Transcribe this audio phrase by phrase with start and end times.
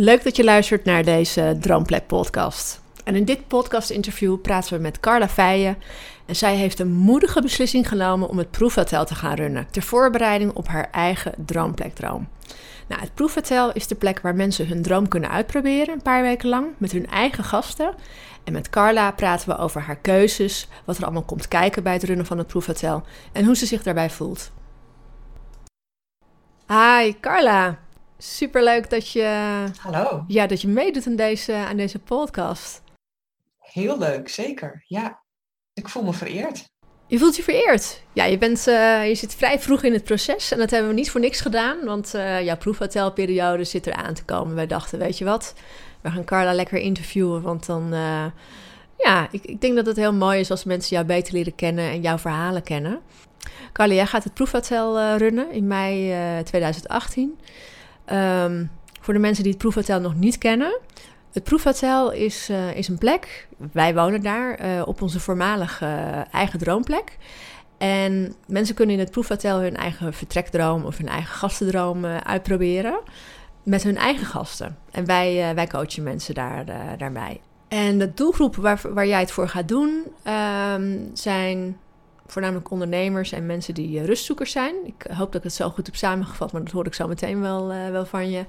[0.00, 2.80] Leuk dat je luistert naar deze Droomplek podcast.
[3.04, 5.78] En in dit podcast interview praten we met Carla Feijen.
[6.26, 9.66] En zij heeft een moedige beslissing genomen om het proefhotel te gaan runnen.
[9.70, 12.28] Ter voorbereiding op haar eigen droomplekdroom.
[12.88, 16.48] Nou, het proefhotel is de plek waar mensen hun droom kunnen uitproberen een paar weken
[16.48, 17.94] lang met hun eigen gasten.
[18.44, 22.04] En met Carla praten we over haar keuzes, wat er allemaal komt kijken bij het
[22.04, 24.50] runnen van het proefhotel en hoe ze zich daarbij voelt.
[26.68, 27.78] Hi Carla.
[28.18, 30.24] Superleuk dat je, Hallo.
[30.26, 32.82] ja, dat je meedoet aan deze, aan deze podcast.
[33.58, 34.84] Heel leuk, zeker.
[34.86, 35.22] Ja,
[35.74, 36.64] ik voel me vereerd.
[37.06, 38.02] Je voelt je vereerd.
[38.12, 40.94] Ja, je, bent, eh, je zit vrij vroeg in het proces en dat hebben we
[40.94, 44.54] niet voor niks gedaan, want eh, jouw proefhotelperiode zit er aan te komen.
[44.54, 45.54] Wij dachten, weet je wat,
[46.00, 48.24] we gaan Carla lekker interviewen, want dan, eh,
[48.98, 51.90] ja, ik, ik denk dat het heel mooi is als mensen jou beter leren kennen
[51.90, 53.00] en jouw verhalen kennen.
[53.72, 57.38] Carla, jij gaat het proefhotel runnen in mei eh, 2018.
[58.08, 58.64] Ehm,
[59.00, 60.78] voor de mensen die het proefhotel nog niet kennen.
[61.32, 66.34] Het proefhotel is, eh, is een plek, wij wonen daar, eh, op onze voormalige eh,
[66.34, 67.18] eigen droomplek.
[67.78, 73.00] En mensen kunnen in het proefhotel hun eigen vertrekdroom of hun eigen gastendroom uitproberen.
[73.62, 74.78] Met hun eigen gasten.
[74.90, 76.64] En wij, wij coachen mensen daar,
[76.98, 77.40] daarbij.
[77.68, 81.76] En de doelgroep waar, waar jij het voor gaat doen ehm, zijn
[82.32, 84.74] voornamelijk ondernemers en mensen die eh, rustzoekers zijn.
[84.84, 87.40] Ik hoop dat ik het zo goed heb samengevat, maar dat hoor ik zo meteen
[87.40, 88.44] wel, eh, wel van je.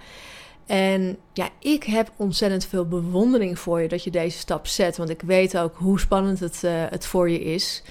[0.69, 4.97] En ja, ik heb ontzettend veel bewondering voor je dat je deze stap zet.
[4.97, 7.83] Want ik weet ook hoe spannend het, eh, het voor je is.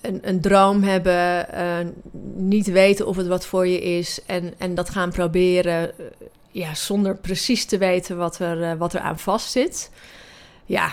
[0.00, 1.86] Een, een droom hebben, eh,
[2.34, 4.20] niet weten of het wat voor je is.
[4.26, 5.92] En, en dat gaan proberen
[6.50, 9.90] ja, zonder precies te weten wat er, wat er aan vast zit.
[10.64, 10.92] Ja,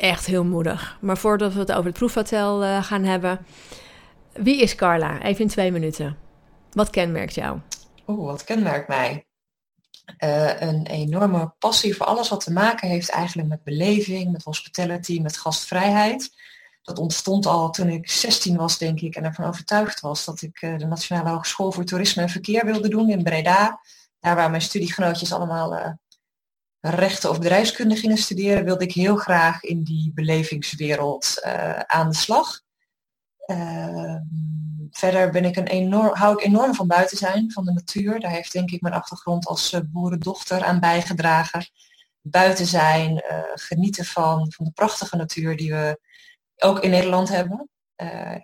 [0.00, 0.98] echt heel moedig.
[1.00, 3.46] Maar voordat we het over het proefhotel eh, gaan hebben.
[4.32, 5.22] Wie is Carla?
[5.22, 6.16] Even in twee minuten.
[6.72, 7.58] Wat kenmerkt jou?
[8.06, 9.26] Oeh, wat kenmerkt mij?
[10.16, 15.20] Eh, een enorme passie voor alles wat te maken heeft eigenlijk met beleving, met hospitality,
[15.20, 16.30] met gastvrijheid.
[16.82, 20.62] Dat ontstond al toen ik 16 was, denk ik, en ervan overtuigd was dat ik
[20.62, 23.80] eh, de Nationale Hogeschool voor Toerisme en Verkeer wilde doen in Breda.
[24.20, 25.98] Daar waar mijn studiegenootjes allemaal
[26.80, 32.16] rechten of bedrijfskunde gingen studeren, wilde ik heel graag in die belevingswereld eh, aan de
[32.16, 32.60] slag.
[33.46, 34.18] Ehm,
[34.90, 38.20] verder ben ik een enorm, hou ik enorm van buiten zijn, van de natuur.
[38.20, 41.70] Daar heeft denk ik mijn achtergrond als eh, boerendochter aan bijgedragen.
[42.20, 46.00] Buiten zijn, eh, genieten van, van de prachtige natuur die we
[46.56, 47.68] ook in Nederland hebben.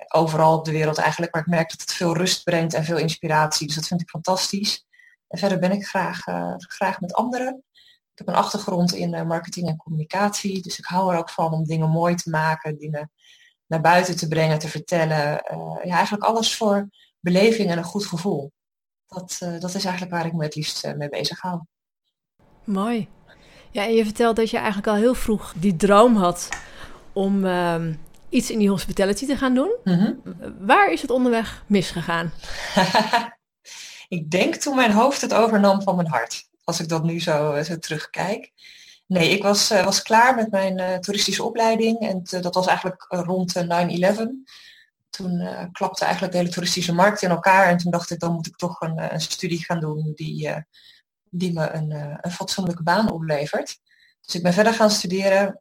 [0.09, 2.97] Overal op de wereld eigenlijk, maar ik merk dat het veel rust brengt en veel
[2.97, 3.67] inspiratie.
[3.67, 4.87] Dus dat vind ik fantastisch.
[5.29, 6.21] En verder ben ik graag,
[6.59, 7.65] graag met anderen.
[8.17, 11.53] Ik heb een achtergrond in eh, marketing en communicatie, dus ik hou er ook van
[11.53, 13.11] om dingen mooi te maken, dingen
[13.67, 15.43] naar buiten te brengen, te vertellen.
[15.43, 16.89] Eh, ja, eigenlijk alles voor
[17.21, 18.53] beleving en een goed gevoel.
[19.07, 21.61] Dat, eh, dat is eigenlijk waar ik me het liefst mee bezig hou.
[22.65, 23.09] Mooi.
[23.71, 26.49] Ja, en je vertelt dat je eigenlijk al heel vroeg die droom had
[27.13, 27.95] om ehm,
[28.29, 29.77] iets in die hospitality te gaan doen.
[29.85, 30.13] Mhm.
[30.59, 32.33] Waar is het onderweg misgegaan?
[34.19, 36.49] ik denk toen mijn hoofd het overnam van mijn hart.
[36.67, 38.53] Als ik dat nu zo, eh, terugkijk.
[39.07, 42.01] Nee, ik was, eh, was klaar met mijn eh, toeristische opleiding.
[42.01, 44.45] En dat was eigenlijk rond eh, 9-11.
[45.11, 47.69] Toen klapte eigenlijk de hele toeristische markt in elkaar.
[47.69, 50.65] En toen dacht ik, dan moet ik toch een, een studie gaan doen die,
[51.31, 51.91] die me een,
[52.21, 53.79] een fatsoenlijke baan oplevert.
[54.21, 55.61] Dus ik ben verder gaan studeren.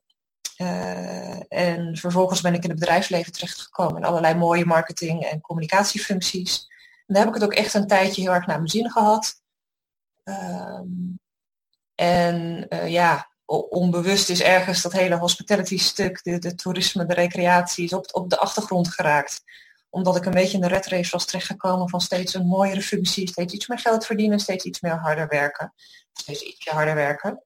[1.48, 3.98] en vervolgens ben ik in het bedrijfsleven terechtgekomen.
[3.98, 6.68] In allerlei mooie marketing- en communicatiefuncties.
[7.08, 9.41] En daar heb ik het ook echt een tijdje heel erg naar mijn zin gehad.
[10.26, 10.88] Ehm,
[11.96, 13.32] en eh, ja,
[13.70, 18.30] onbewust is ergens dat hele hospitality stuk, de, de toerisme, de recreatie, is op, op
[18.30, 19.44] de achtergrond geraakt.
[19.90, 23.28] Omdat ik een beetje in de red race was terechtgekomen van steeds een mooiere functie,
[23.28, 25.74] steeds iets meer geld verdienen, steeds iets meer harder werken.
[26.14, 27.44] Steeds ietsje harder werken.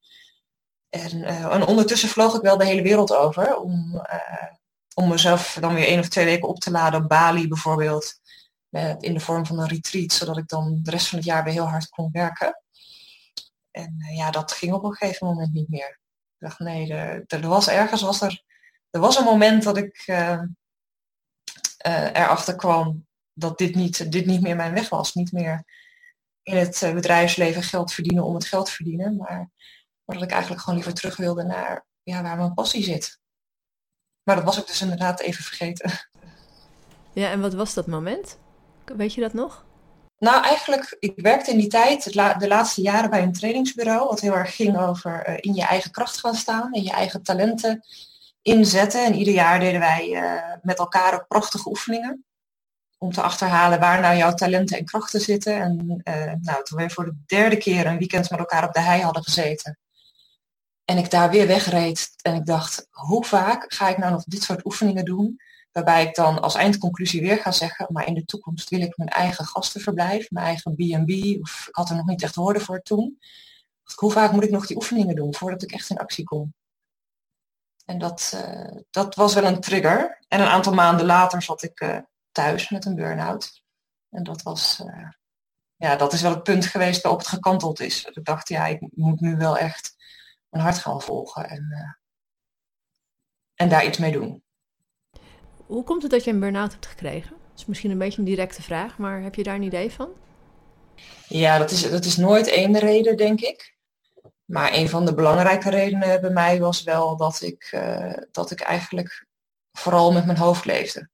[0.90, 4.54] En, eh, en ondertussen vloog ik wel de hele wereld over om, eh,
[4.94, 8.18] om mezelf dan weer één of twee weken op te laden op Bali bijvoorbeeld.
[9.00, 11.54] in de vorm van een retreat, zodat ik dan de rest van het jaar weer
[11.54, 12.64] heel hard kon werken.
[13.80, 16.00] En eh, ja, dat ging op een gegeven moment niet meer.
[16.38, 18.44] Ik dacht, nee, er, er was ergens, was er,
[18.90, 20.42] er was een moment dat ik eh,
[21.78, 25.14] eh, erachter kwam dat dit niet, dit niet meer mijn weg was.
[25.14, 25.64] Niet meer
[26.44, 29.16] in het bedrijfsleven geld verdienen om het geld verdienen.
[29.16, 29.50] Maar,
[30.06, 33.20] maar dat ik eigenlijk gewoon liever terug wilde naar ja, waar mijn passie zit.
[34.24, 35.92] Maar dat was ik dus inderdaad even vergeten.
[37.14, 38.38] Ja, en wat was dat moment?
[38.86, 39.66] Weet je dat nog?
[40.20, 44.34] Nou, eigenlijk, ik werkte in die tijd, de laatste jaren bij een trainingsbureau, wat heel
[44.34, 47.84] erg ging over uh, in je eigen kracht gaan staan, in je eigen talenten
[48.42, 49.06] inzetten.
[49.06, 52.26] En ieder jaar deden wij uh, met elkaar ook prachtige oefeningen
[52.98, 55.62] om te achterhalen waar nou jouw talenten en krachten zitten.
[55.62, 58.80] En uh, nou, toen wij voor de derde keer een weekend met elkaar op de
[58.82, 59.78] hei hadden gezeten,
[60.86, 64.44] en ik daar weer wegreed en ik dacht, hoe vaak ga ik nou nog dit
[64.44, 65.40] soort oefeningen doen?
[65.80, 69.10] Waarbij ik dan als eindconclusie weer ga zeggen, maar in de toekomst wil ik mijn
[69.10, 73.20] eigen gastenverblijf, mijn eigen B&B, of ik had er nog niet echt woorden voor toen.
[73.96, 76.54] Hoe vaak moet ik nog die oefeningen doen voordat ik echt in actie kom?
[77.86, 80.26] En dat, uh, dat was wel een trigger.
[80.28, 81.98] En een aantal maanden later zat ik uh,
[82.32, 83.64] thuis met een burn-out.
[84.10, 85.10] En dat was, uh,
[85.76, 88.06] ja, dat is wel het punt geweest waarop het gekanteld is.
[88.06, 89.96] Ik dacht, ja, ik moet nu wel echt
[90.50, 91.98] mijn hart gaan volgen en,
[93.56, 94.44] en daar iets mee doen.
[95.70, 97.30] Hoe komt het dat je een burn-out hebt gekregen?
[97.30, 100.10] Dat is misschien een beetje een directe vraag, maar heb je daar een idee van?
[101.28, 103.76] Ja, dat is, dat is nooit één reden, denk ik.
[104.46, 108.60] Maar een van de belangrijke redenen bij mij was wel dat ik, uh, dat ik
[108.60, 109.26] eigenlijk
[109.72, 111.10] vooral met mijn hoofd leefde.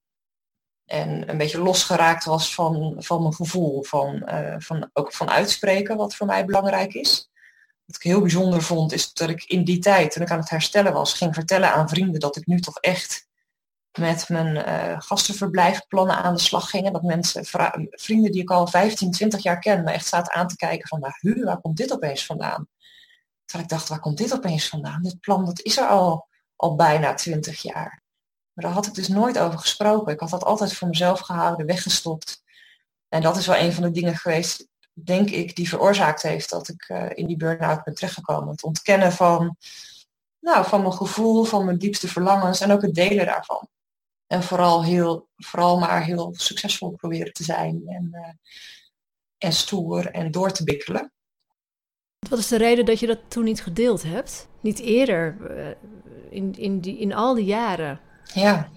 [0.85, 5.97] En een beetje losgeraakt was van, van mijn gevoel, van, uh, van, ook van uitspreken,
[5.97, 7.29] wat voor mij belangrijk is.
[7.85, 10.49] Wat ik heel bijzonder vond, is dat ik in die tijd, toen ik aan het
[10.49, 13.27] herstellen was, ging vertellen aan vrienden dat ik nu toch echt
[13.97, 16.93] met mijn uh, gastenverblijfplannen aan de slag gingen.
[16.93, 17.45] Dat mensen,
[17.89, 20.99] vrienden die ik al 15, 20 jaar ken, me echt zaten aan te kijken van,
[20.99, 22.67] maar hu, waar komt dit opeens vandaan?
[23.45, 25.01] Terwijl ik dacht, waar komt dit opeens vandaan?
[25.01, 28.03] Dit plan, dat is er al, al bijna 20 jaar.
[28.53, 30.13] Maar daar had ik dus nooit over gesproken.
[30.13, 32.43] Ik had dat altijd voor mezelf gehouden, weggestopt.
[33.09, 36.67] En dat is wel een van de dingen geweest, denk ik, die veroorzaakt heeft dat
[36.67, 38.49] ik uh, in die burn-out ben terechtgekomen.
[38.49, 39.57] Het ontkennen van,
[40.39, 43.67] nou, van mijn gevoel, van mijn diepste verlangens en ook het delen daarvan.
[44.27, 48.27] En vooral, heel, vooral maar heel succesvol proberen te zijn en, uh,
[49.37, 51.11] en stoer en door te bikkelen.
[52.29, 54.47] Wat is de reden dat je dat toen niet gedeeld hebt?
[54.61, 55.67] Niet eerder, uh,
[56.29, 57.99] in, in, die, in al die jaren?
[58.33, 58.69] Ja.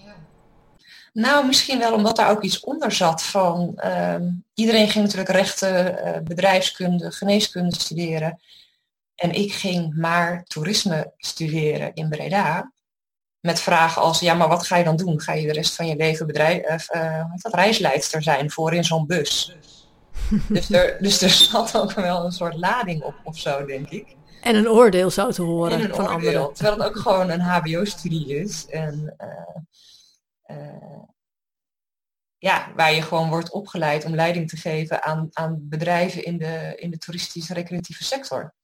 [1.13, 3.73] Nou, misschien wel omdat daar ook iets onder zat van...
[3.85, 4.17] Uh,
[4.55, 8.41] iedereen ging natuurlijk rechten, uh, bedrijfskunde, geneeskunde studeren.
[9.15, 12.73] En ik ging maar toerisme studeren in Breda
[13.41, 15.21] met vragen als, ja, maar wat ga je dan doen?
[15.21, 19.07] Ga je de rest van je leven bedrijf, uh, dat, reisleidster zijn voor in zo'n
[19.07, 19.57] bus?
[20.49, 24.17] dus, er, dus er zat ook wel een soort lading op of zo, denk ik.
[24.43, 26.53] En een oordeel zou te horen van oordeel, anderen.
[26.55, 28.67] Terwijl het ook gewoon een hbo-studie is.
[28.67, 31.03] En uh, uh,
[32.39, 36.73] ja, waar je gewoon wordt opgeleid om leiding te geven aan, aan bedrijven in de,
[36.77, 38.55] in de toeristische recreatieve sector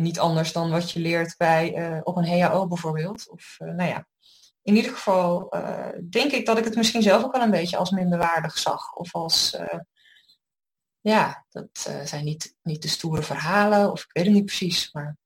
[0.00, 3.28] niet anders dan wat je leert bij, uh, op een HAO bijvoorbeeld.
[3.28, 4.06] Of uh, nou ja,
[4.62, 7.76] in ieder geval uh, denk ik dat ik het misschien zelf ook wel een beetje
[7.76, 8.92] als minderwaardig zag.
[8.92, 9.56] Of als,
[11.00, 14.92] ja, dat zijn niet, niet de stoere verhalen, of ik weet het niet precies.
[14.92, 15.16] Maar...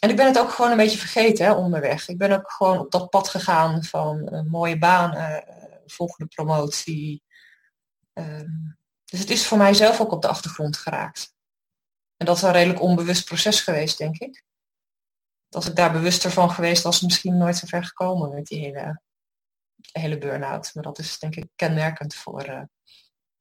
[0.00, 2.08] En ik ben het ook gewoon een beetje vergeten hè, onderweg.
[2.08, 5.42] Ik ben ook gewoon op dat pad gegaan van mooie baan,
[5.86, 7.22] volgende promotie.
[8.12, 8.48] Ehm,
[9.04, 11.34] dus het is voor mij zelf ook op de achtergrond geraakt.
[12.20, 14.44] En dat is een redelijk onbewust proces geweest, denk ik.
[15.48, 19.00] Als ik daar bewuster van geweest was, misschien nooit zo ver gekomen met die hele,
[19.92, 20.70] hele burn-out.
[20.74, 22.62] Maar dat is denk ik kenmerkend voor uh,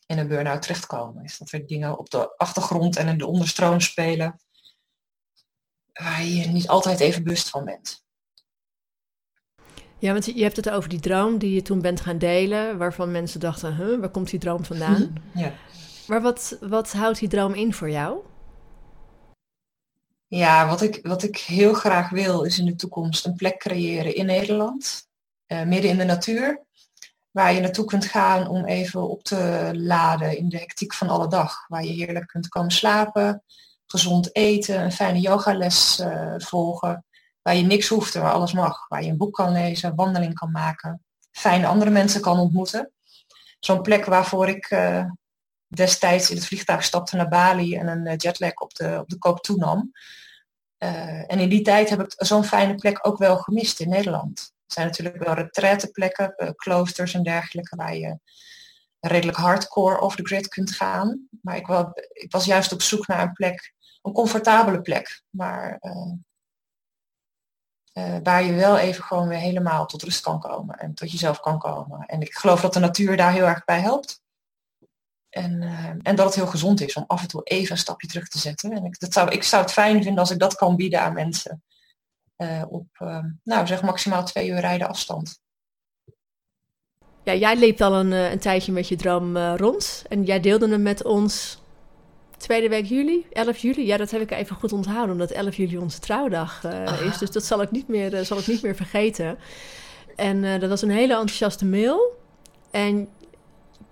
[0.05, 1.23] in een burn-out terechtkomen.
[1.23, 4.39] Is dat er dingen op de achtergrond en in de onderstroom spelen
[5.93, 8.03] waar je niet altijd even bewust van bent.
[9.97, 13.11] Ja, want je hebt het over die droom die je toen bent gaan delen, waarvan
[13.11, 15.13] mensen dachten, huh, waar komt die droom vandaan?
[15.33, 15.53] Ja.
[16.07, 18.23] Maar wat, wat houdt die droom in voor jou?
[20.29, 24.15] Ja, wat ik, wat ik heel graag wil is in de toekomst een plek creëren
[24.15, 25.07] in Nederland,
[25.47, 26.65] uh, midden in de natuur,
[27.31, 31.27] waar je naartoe kunt gaan om even op te laden in de hectiek van alle
[31.27, 33.43] dag, waar je heerlijk kunt komen slapen,
[33.85, 37.05] gezond eten, een fijne yogales uh, volgen,
[37.41, 40.33] waar je niks hoeft en waar alles mag, waar je een boek kan lezen, wandeling
[40.33, 42.91] kan maken, fijne andere mensen kan ontmoeten.
[43.59, 45.05] Zo'n plek waarvoor ik uh,
[45.69, 49.39] destijds in het vliegtuig stapte naar Bali en een jetlag op de, op de koop
[49.39, 49.91] toenam.
[50.83, 54.39] Uh, en in die tijd heb ik zo'n fijne plek ook wel gemist in Nederland.
[54.39, 58.19] Er zijn natuurlijk wel retraiteplekken, uh, kloosters en dergelijke, waar je
[58.99, 61.27] redelijk hardcore off the grid kunt gaan.
[61.41, 65.79] Maar ik, wel, ik was juist op zoek naar een plek, een comfortabele plek, maar
[68.23, 71.59] waar je wel even gewoon weer helemaal tot rust kan komen en tot jezelf kan
[71.59, 72.05] komen.
[72.05, 74.21] En ik geloof dat de natuur daar heel erg bij helpt.
[75.29, 75.61] En,
[76.03, 78.39] en dat het heel gezond is om af en toe even een stapje terug te
[78.39, 78.71] zetten.
[78.71, 81.13] En ik, dat zou, ik zou het fijn vinden als ik dat kan bieden aan
[81.13, 81.63] mensen.
[82.69, 82.87] op,
[83.43, 85.39] nou zeg maximaal twee uur rijden afstand.
[87.23, 90.03] Ja, jij leeft al een, een tijdje met je droom rond.
[90.09, 91.61] En jij deelde hem met ons
[92.37, 93.85] tweede week juli, 11 juli.
[93.85, 96.63] Ja, dat heb ik even goed onthouden, omdat 11 juli onze trouwdag
[97.03, 97.17] is.
[97.17, 99.37] Dus dat zal ik niet meer, zal ik niet meer vergeten.
[100.15, 102.17] En dat was een hele enthousiaste mail.
[102.71, 103.07] En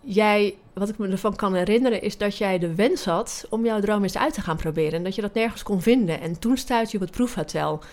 [0.08, 3.80] jij, wat ik me ervan kan herinneren, is dat jij de wens had om jouw
[3.80, 4.94] droom eens uit te gaan proberen.
[4.94, 6.22] En dat je dat nergens kon vinden.
[6.22, 7.84] En toen stuitte je op het proefhotel.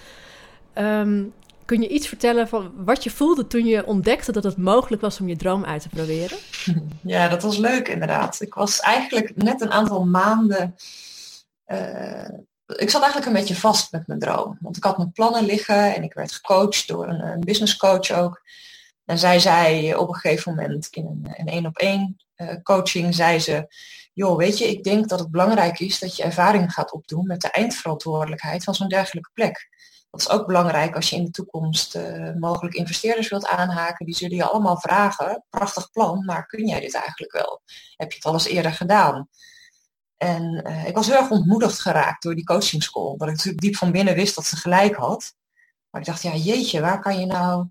[0.79, 1.33] Um,
[1.65, 5.21] Kun je iets vertellen van wat je voelde toen je ontdekte dat het mogelijk was
[5.21, 6.39] om je droom uit te proberen?
[7.03, 8.41] Ja, dat was leuk inderdaad.
[8.41, 10.75] Ik was eigenlijk net een aantal maanden.
[11.67, 12.29] Uh,
[12.67, 14.59] ik zat eigenlijk een beetje vast met mijn droom.
[14.61, 18.11] Want ik had mijn plannen liggen en ik werd gecoacht door een, een business coach
[18.11, 18.43] ook.
[19.05, 23.39] En zij zei op een gegeven moment in een één op één uh, coaching, zei
[23.39, 23.75] ze,
[24.13, 27.41] joh, weet je, ik denk dat het belangrijk is dat je ervaring gaat opdoen met
[27.41, 29.69] de eindverantwoordelijkheid van zo'n dergelijke plek.
[30.11, 34.07] Dat is ook belangrijk als je in de toekomst uh, mogelijk investeerders wilt aanhaken.
[34.07, 37.63] Die zullen je allemaal vragen, prachtig plan, maar kun jij dit eigenlijk wel?
[37.97, 39.29] Heb je het al eens eerder gedaan?
[40.17, 43.11] En uh, ik was heel erg ontmoedigd geraakt door die coaching school.
[43.11, 45.35] Omdat ik natuurlijk diep van binnen wist dat ze gelijk had.
[45.91, 47.67] Maar ik dacht, ja jeetje, waar kan je nou,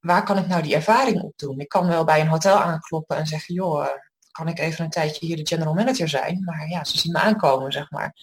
[0.00, 1.60] waar kan ik nou die ervaring op doen?
[1.60, 3.90] Ik kan wel bij een hotel aankloppen en zeggen, joh, eh,
[4.30, 6.44] kan ik even een tijdje hier de general manager zijn?
[6.44, 8.14] Maar ja, ze zien me aankomen, zeg maar.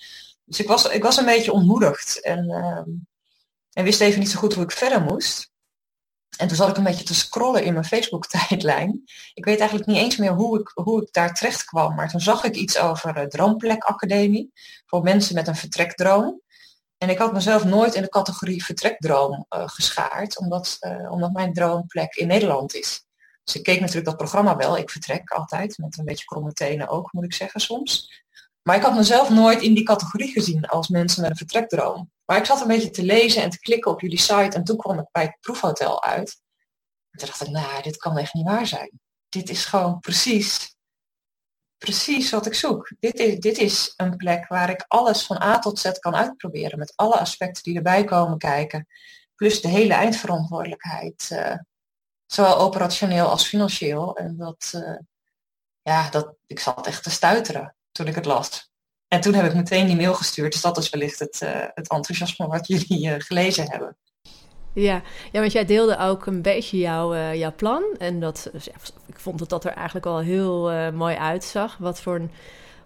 [0.46, 2.89] Dus ik was, ik was een beetje ontmoedigd en, ehm,
[3.74, 5.51] en wist even niet zo goed hoe ik verder moest.
[6.38, 9.03] En toen zat ik een beetje te scrollen in mijn Facebook-tijdlijn.
[9.34, 11.96] Ik weet eigenlijk niet eens meer hoe ik, hoe ik daar terecht kwam.
[11.96, 14.51] Maar toen zag ik iets over Droomplek Academie.
[14.86, 16.41] Voor mensen met een vertrekdroom.
[16.98, 20.38] En ik had mezelf nooit in de categorie vertrekdroom uh, geschaard.
[20.39, 23.06] Omdat, uh, omdat mijn droomplek in Nederland is.
[23.44, 24.77] Dus ik keek natuurlijk dat programma wel.
[24.77, 25.77] Ik vertrek altijd.
[25.77, 28.24] Met een beetje kromme tenen ook, moet ik zeggen soms.
[28.62, 32.12] Maar ik had mezelf nooit in die categorie gezien als mensen met een vertrekdroom.
[32.25, 34.77] Maar ik zat een beetje te lezen en te klikken op jullie site en toen
[34.77, 36.42] kwam ik bij het proefhotel uit.
[37.12, 38.92] En toen dacht ik, nou, dit kan echt niet waar zijn.
[39.30, 40.76] Dit is gewoon precies,
[41.77, 42.91] precies wat ik zoek.
[43.00, 46.79] Dit is, dit is een plek waar ik alles van A tot Z kan uitproberen.
[46.79, 48.88] Met alle aspecten die erbij komen kijken.
[49.36, 51.29] Plus de hele eindverantwoordelijkheid.
[51.31, 51.55] Uh,
[52.25, 54.17] zowel operationeel als financieel.
[54.17, 54.98] En dat, uh,
[55.81, 58.69] ja, dat, ik zat echt te stuiteren toen ik het las.
[59.07, 60.51] En toen heb ik meteen die mail gestuurd.
[60.51, 63.98] Dus dat is wellicht het, uh, het enthousiasme wat jullie gelezen hebben.
[64.81, 65.01] Ja.
[65.31, 67.84] ja, want jij deelde ook een beetje jouw, uh, jouw plan.
[67.98, 68.67] En dat, dus
[69.05, 71.77] ik vond dat dat er eigenlijk al heel mooi uitzag.
[71.77, 72.31] Wat voor een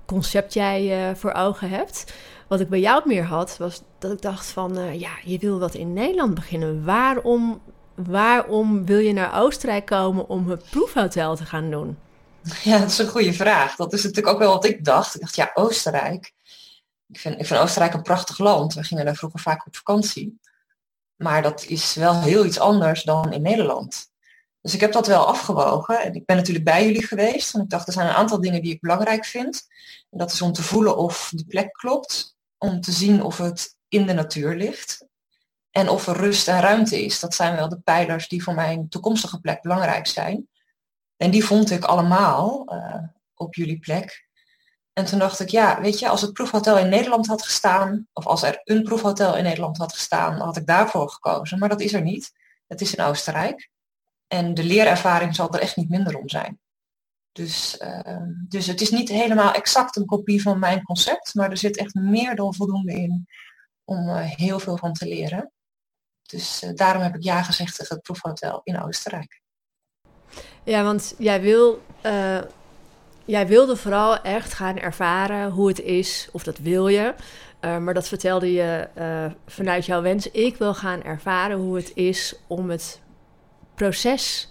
[0.06, 2.14] concept jij voor ogen hebt.
[2.48, 5.00] Wat ik bij jou meer had, was dat ik dacht van...
[5.00, 6.86] ja, je wil wat in Nederland beginnen.
[6.86, 7.62] Waarom,
[7.96, 11.98] waarom wil je naar Oostenrijk komen om het proefhotel te gaan doen?
[12.64, 13.76] Ja, dat is een goede vraag.
[13.76, 15.16] Dat is natuurlijk ook wel wat ik dacht.
[15.16, 16.34] Ik dacht, ja, Oostenrijk.
[17.08, 18.74] Ik vind, ik vind Oostenrijk een prachtig land.
[18.74, 20.40] We gingen daar vroeger vaak op vakantie.
[21.22, 24.10] Maar dat is wel heel iets anders dan in Nederland.
[24.62, 26.02] Dus ik heb dat wel afgewogen.
[26.02, 27.56] En ik ben natuurlijk bij jullie geweest.
[27.56, 29.68] En ik dacht, er zijn een aantal dingen die ik belangrijk vind.
[30.10, 32.36] En dat is om te voelen of de plek klopt.
[32.58, 35.06] Om te zien of het in de natuur ligt.
[35.72, 37.20] En of er rust en ruimte is.
[37.20, 40.48] Dat zijn wel de pijlers die voor mijn toekomstige plek belangrijk zijn.
[41.18, 43.04] En die vond ik allemaal uh,
[43.36, 44.30] op jullie plek.
[45.02, 48.26] En toen dacht ik, ja, weet je, als het proefhotel in Nederland had gestaan, of
[48.26, 51.60] als er een proefhotel in Nederland had gestaan, had ik daarvoor gekozen.
[51.60, 52.32] Maar dat is er niet.
[52.68, 53.70] Het is in Oostenrijk.
[54.28, 56.60] En de leerervaring zal er echt niet minder om zijn.
[57.32, 58.18] Dus, uh,
[58.48, 61.94] dus het is niet helemaal exact een kopie van mijn concept, maar er zit echt
[61.94, 63.28] meer dan voldoende in
[63.84, 65.52] om uh, heel veel van te leren.
[66.22, 69.42] Dus uh, daarom heb ik ja gezegd tegen het proefhotel in Oostenrijk.
[70.64, 71.82] Ja, want jij wil.
[73.26, 77.14] Jij wilde vooral echt gaan ervaren hoe het is, of dat wil je.
[77.62, 80.32] Uh, maar dat vertelde je uh, vanuit jouw wens.
[80.32, 83.02] Ik wil gaan ervaren hoe het is om het
[83.76, 84.50] proces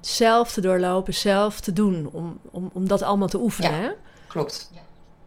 [0.00, 2.08] zelf te doorlopen, zelf te doen.
[2.12, 3.70] Om, om, om dat allemaal te oefenen.
[3.70, 3.90] Ja, hè?
[4.26, 4.70] klopt.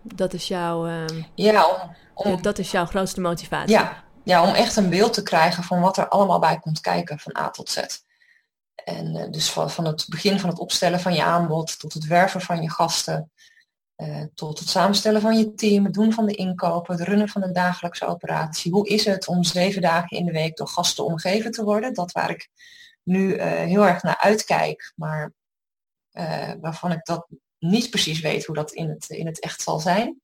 [0.02, 0.88] Dat is jouw.
[1.36, 3.72] ja, om, om, dat is jouw grootste motivatie.
[3.72, 7.20] Ja, ja, om echt een beeld te krijgen van wat er allemaal bij komt kijken
[7.20, 7.80] van A tot Z.
[8.84, 12.06] En uh, dus van, van, het begin van het opstellen van je aanbod tot het
[12.06, 13.32] werven van je gasten,
[13.98, 17.44] uh, tot het samenstellen van je team, het doen van de inkopen, het runnen van
[17.44, 18.72] een dagelijkse operatie.
[18.72, 21.94] Hoe is het om zeven dagen in de week door gasten omgeven te worden?
[21.94, 22.50] Dat waar ik
[23.04, 25.34] nu uh, heel erg naar uitkijk, maar
[26.60, 27.28] waarvan ik dat
[27.60, 30.22] niet precies weet hoe dat in het, in het echt zal zijn.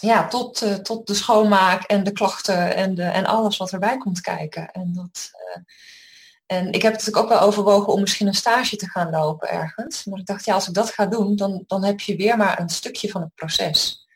[0.00, 3.98] Ja, tot, uh, tot de schoonmaak en de klachten en, de, en alles wat erbij
[3.98, 4.70] komt kijken.
[4.70, 5.62] En dat, uh,
[6.46, 9.48] En ik heb het natuurlijk ook wel overwogen om misschien een stage te gaan lopen
[9.48, 10.04] ergens.
[10.04, 12.60] Maar ik dacht, ja, als ik dat ga doen, dan, dan heb je weer maar
[12.60, 14.06] een stukje van het proces.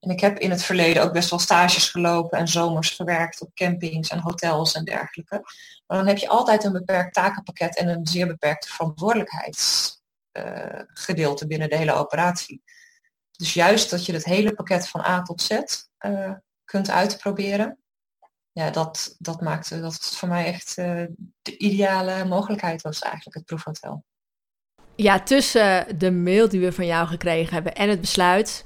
[0.00, 3.54] En ik heb in het verleden ook best wel stages gelopen en zomers gewerkt op
[3.54, 5.40] campings en hotels en dergelijke.
[5.86, 11.68] Maar dan heb je altijd een beperkt takenpakket en een zeer beperkte verantwoordelijkheidsgedeelte uh, binnen
[11.68, 12.62] de hele operatie.
[13.38, 15.50] Dus juist dat je het hele pakket van A tot Z
[16.06, 16.32] uh,
[16.64, 17.78] kunt uitproberen,
[18.52, 21.04] ja, dat, dat maakte dat voor mij echt uh,
[21.42, 24.04] de ideale mogelijkheid was eigenlijk, het proefhotel.
[24.94, 28.64] Ja, tussen de mail die we van jou gekregen hebben en het besluit,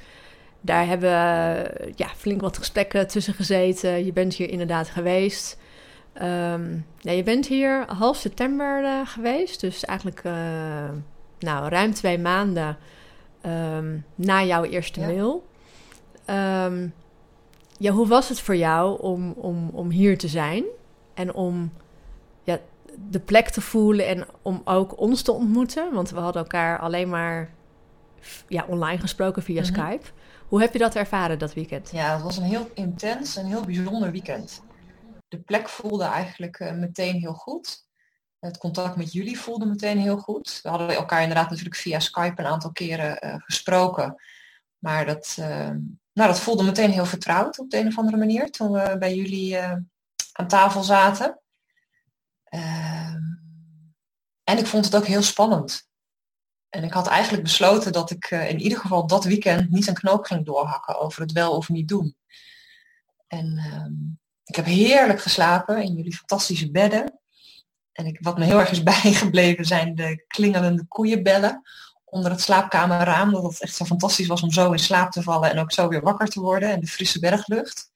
[0.61, 4.05] daar hebben we ja, flink wat gesprekken tussen gezeten.
[4.05, 5.57] Je bent hier inderdaad geweest.
[6.23, 10.23] Um, je bent hier half september geweest, dus eigenlijk
[11.39, 12.79] nou, ruim twee maanden
[13.47, 15.07] um, na jouw eerste ja.
[15.07, 15.47] mail.
[16.67, 16.95] Um,
[17.79, 20.65] ja, hoe was het voor jou om, om, om hier te zijn
[21.15, 21.73] en om
[22.43, 22.59] ja,
[23.11, 25.93] de plek te voelen en om ook ons te ontmoeten?
[25.93, 27.51] Want we hadden elkaar alleen maar
[28.49, 29.75] ja, online gesproken via mm -hmm.
[29.75, 30.07] Skype.
[30.49, 31.91] Hoe heb je dat ervaren dat weekend?
[31.93, 34.63] Ja, het was een heel intens en heel bijzonder weekend.
[35.29, 37.87] De plek voelde eigenlijk uh, meteen heel goed.
[38.43, 40.61] Het contact met jullie voelde meteen heel goed.
[40.63, 44.23] We hadden elkaar inderdaad natuurlijk via Skype een aantal keren uh, gesproken.
[44.79, 45.71] Maar dat, uh,
[46.13, 49.15] nou, dat voelde meteen heel vertrouwd op de een of andere manier toen we bij
[49.15, 49.59] jullie
[50.33, 51.41] aan tafel zaten.
[52.45, 53.23] Ehm,
[54.45, 55.91] en ik vond het ook heel spannend.
[56.69, 59.95] En ik had eigenlijk besloten dat ik uh, in ieder geval dat weekend niet een
[59.95, 62.17] knoop ging doorhakken over het wel of niet doen.
[63.27, 63.87] En uh,
[64.45, 67.22] ik heb heerlijk geslapen in jullie fantastische bedden.
[67.93, 71.63] En wat me heel erg is bijgebleven zijn de klingelende koeienbellen
[72.05, 73.33] onder het slaapkamerraam.
[73.33, 75.89] Dat het echt zo fantastisch was om zo in slaap te vallen en ook zo
[75.89, 76.71] weer wakker te worden.
[76.71, 77.91] En de frisse berglucht.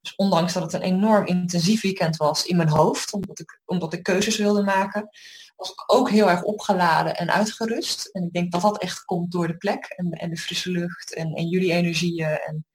[0.00, 3.92] Dus ondanks dat het een enorm intensief weekend was in mijn hoofd, omdat ik, omdat
[3.92, 5.08] ik keuzes wilde maken,
[5.56, 8.08] was ik ook heel erg opgeladen en uitgerust.
[8.12, 11.14] En ik denk dat dat echt komt door de plek en, en de frisse lucht
[11.14, 12.38] en, en jullie energieën.
[12.38, 12.66] En,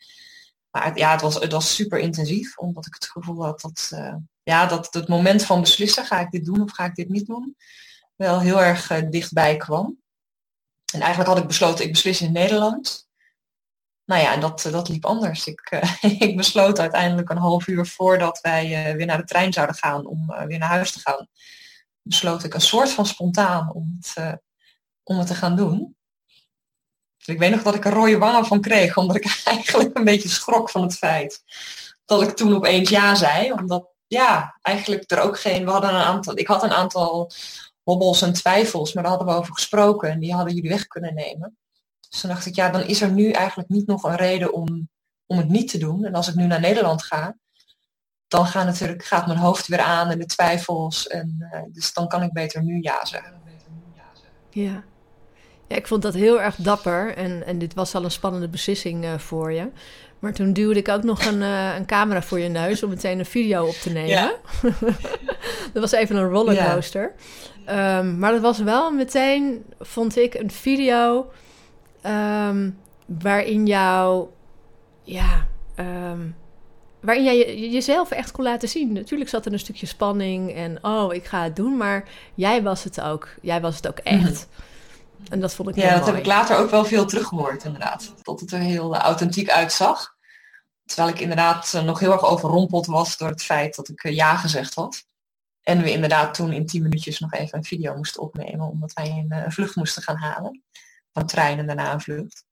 [0.71, 3.91] maar het, ja, het was, het was super intensief, omdat ik het gevoel had dat,
[3.93, 4.15] uh,
[4.49, 7.25] ja, dat het moment van beslissen, ga ik dit doen of ga ik dit niet
[7.25, 7.55] doen,
[8.15, 9.97] wel heel erg uh, dichtbij kwam.
[10.93, 13.07] En eigenlijk had ik besloten, ik beslis in Nederland.
[14.05, 15.47] Nou ja, en dat, dat liep anders.
[15.47, 19.75] Ik, uh, ik besloot uiteindelijk een half uur voordat wij weer naar de trein zouden
[19.75, 21.27] gaan om weer naar huis te gaan
[22.09, 24.39] besloot ik een soort van spontaan om het,
[25.03, 25.95] om het te gaan doen.
[27.17, 30.03] Dus ik weet nog dat ik er rode wangen van kreeg, omdat ik eigenlijk een
[30.03, 31.43] beetje schrok van het feit
[32.05, 33.51] dat ik toen opeens ja zei.
[33.51, 37.31] Omdat ja, eigenlijk er ook geen, we hadden een aantal, ik had een aantal
[37.83, 41.13] hobbels en twijfels, maar daar hadden we over gesproken en die hadden jullie weg kunnen
[41.13, 41.57] nemen.
[42.09, 44.89] Dus toen dacht ik, ja, dan is er nu eigenlijk niet nog een reden om,
[45.25, 46.05] om het niet te doen.
[46.05, 47.35] En als ik nu naar Nederland ga,
[48.27, 51.07] dan gaat, natuurlijk, gaat mijn hoofd weer aan en de twijfels.
[51.07, 53.41] En, uh, dus dan kan ik beter nu ja zeggen.
[54.49, 54.83] Ja.
[55.67, 57.15] ja, ik vond dat heel erg dapper.
[57.15, 59.71] En, en dit was al een spannende beslissing uh, voor je.
[60.19, 63.19] Maar toen duwde ik ook nog een, uh, een camera voor je neus om meteen
[63.19, 64.09] een video op te nemen.
[64.09, 64.33] Ja.
[65.73, 67.13] dat was even een rollercoaster.
[67.65, 67.97] Ja.
[67.97, 71.31] Um, maar dat was wel meteen, vond ik, een video
[72.05, 74.27] um, waarin jou,
[75.03, 75.47] ja,
[75.79, 76.35] um,
[76.99, 78.93] waarin jij jezelf echt kon laten zien.
[78.93, 82.83] Natuurlijk zat er een stukje spanning en oh, ik ga het doen, maar jij was
[82.83, 83.29] het ook.
[83.41, 84.47] Jij was het ook echt.
[84.51, 84.67] Mhm.
[85.29, 88.13] En dat vond ik Ja, dat heb ik later ook wel veel teruggehoord inderdaad.
[88.21, 90.15] Dat het er heel uh, authentiek uitzag.
[90.85, 94.15] Terwijl ik inderdaad uh, nog heel erg overrompeld was door het feit dat ik uh,
[94.15, 95.07] ja gezegd had.
[95.61, 99.09] En we inderdaad toen in tien minuutjes nog even een video moesten opnemen, omdat wij
[99.09, 100.63] een, een vlucht moesten gaan halen.
[101.13, 102.45] Van trein en daarna een vlucht.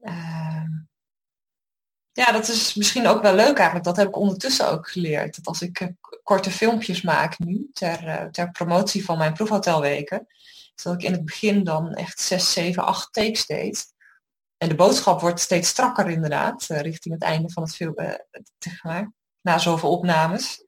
[0.00, 0.70] Ehm,
[2.12, 3.84] ja, dat is misschien ook wel leuk eigenlijk.
[3.84, 5.36] Dat heb ik ondertussen ook geleerd.
[5.36, 10.26] Dat als ik korte filmpjes maak nu ter, ter promotie van mijn proefhotelweken,
[10.82, 13.86] dat ik in het begin dan echt 6, 7, 8 takes deed.
[14.56, 17.94] En de boodschap wordt steeds strakker inderdaad, uh, richting het einde van het film,
[19.40, 20.66] na zoveel opnames.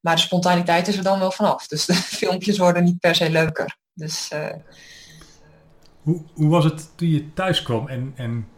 [0.00, 1.66] Maar de spontaniteit is er dan wel vanaf.
[1.66, 3.76] Dus de filmpjes worden niet per se leuker.
[3.92, 4.30] Dus,
[6.02, 8.48] hoe, hoe was het toen je thuis kwam en, en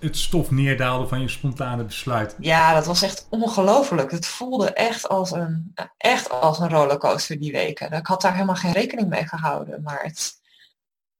[0.00, 2.36] het stof neerdaalde van je spontane besluit.
[2.38, 4.10] Ja, dat was echt ongelooflijk.
[4.10, 7.92] Het voelde echt als een, echt als een rollercoaster die weken.
[7.92, 9.82] Ik had daar helemaal geen rekening mee gehouden.
[9.82, 10.40] Maar het,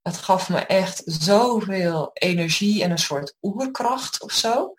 [0.03, 4.75] het gaf me echt zoveel energie en een soort oerkracht of zo.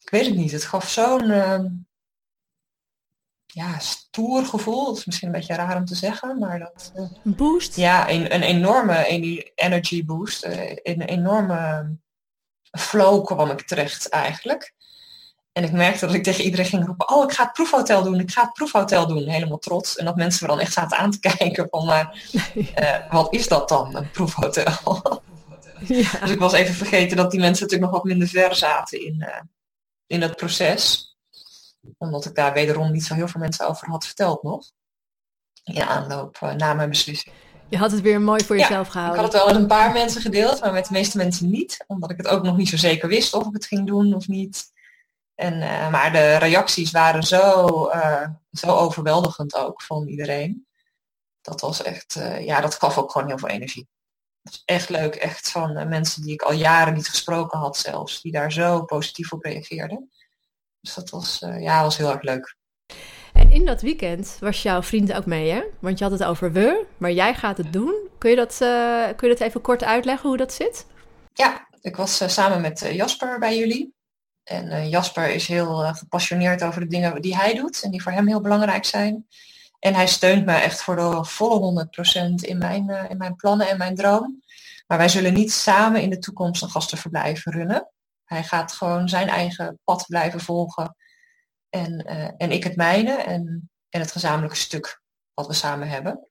[0.00, 0.52] Ik weet het niet.
[0.52, 1.64] Het gaf zo'n uh,
[3.46, 4.84] ja, stoer gevoel.
[4.84, 6.38] Dat is misschien een beetje raar om te zeggen.
[6.38, 7.76] Maar dat, uh, een boost?
[7.76, 9.06] Ja, een, een enorme
[9.54, 10.44] energy boost.
[10.44, 11.92] Uh, een enorme
[12.78, 14.74] flow kwam ik terecht eigenlijk.
[15.52, 18.20] En ik merkte dat ik tegen iedereen ging roepen, oh, ik ga het proefhotel doen,
[18.20, 19.28] ik ga het proefhotel doen.
[19.28, 19.96] Helemaal trots.
[19.96, 22.18] En dat mensen me dan echt zaten aan te kijken van, maar
[22.54, 24.82] uh, wat is dat dan, een proefhotel?
[25.86, 26.18] Ja.
[26.20, 29.16] Dus ik was even vergeten dat die mensen natuurlijk nog wat minder ver zaten in,
[29.18, 29.40] uh,
[30.06, 31.14] in het proces.
[31.98, 34.70] Omdat ik daar wederom niet zo heel veel mensen over had verteld nog.
[35.64, 37.34] In aanloop uh, na mijn beslissing.
[37.74, 39.18] Je had het weer mooi voor jezelf gehouden.
[39.18, 41.84] Ik had het wel met een paar mensen gedeeld, maar met de meeste mensen niet.
[41.86, 44.28] Omdat ik het ook nog niet zo zeker wist of ik het ging doen of
[44.28, 44.72] niet.
[45.34, 50.66] En, uh, maar de reacties waren zo, uh, zo overweldigend ook van iedereen.
[51.40, 53.88] Dat was echt, uh, ja, dat gaf ook gewoon heel veel energie.
[54.42, 58.20] Dat is echt leuk, echt van mensen die ik al jaren niet gesproken had zelfs,
[58.20, 60.10] die daar zo positief op reageerden.
[60.80, 62.56] Dus dat was, ja, was heel erg leuk.
[63.54, 65.62] In dat weekend was jouw vriend ook mee, hè?
[65.78, 67.94] Want je had het over we, maar jij gaat het doen.
[68.18, 68.56] Kun je dat,
[69.16, 70.86] kun je dat even kort uitleggen hoe dat zit?
[71.32, 73.94] Ja, ik was samen met Jasper bij jullie.
[74.44, 78.26] En Jasper is heel gepassioneerd over de dingen die hij doet en die voor hem
[78.26, 79.26] heel belangrijk zijn.
[79.78, 83.78] En hij steunt me echt voor de volle 100% in mijn, in mijn plannen en
[83.78, 84.42] mijn droom.
[84.86, 87.90] Maar wij zullen niet samen in de toekomst een gastenverblijf runnen.
[88.24, 90.96] Hij gaat gewoon zijn eigen pad blijven volgen.
[91.74, 92.04] En,
[92.36, 95.02] en ik het mijne en, en het gezamenlijke stuk
[95.34, 96.28] wat we samen hebben.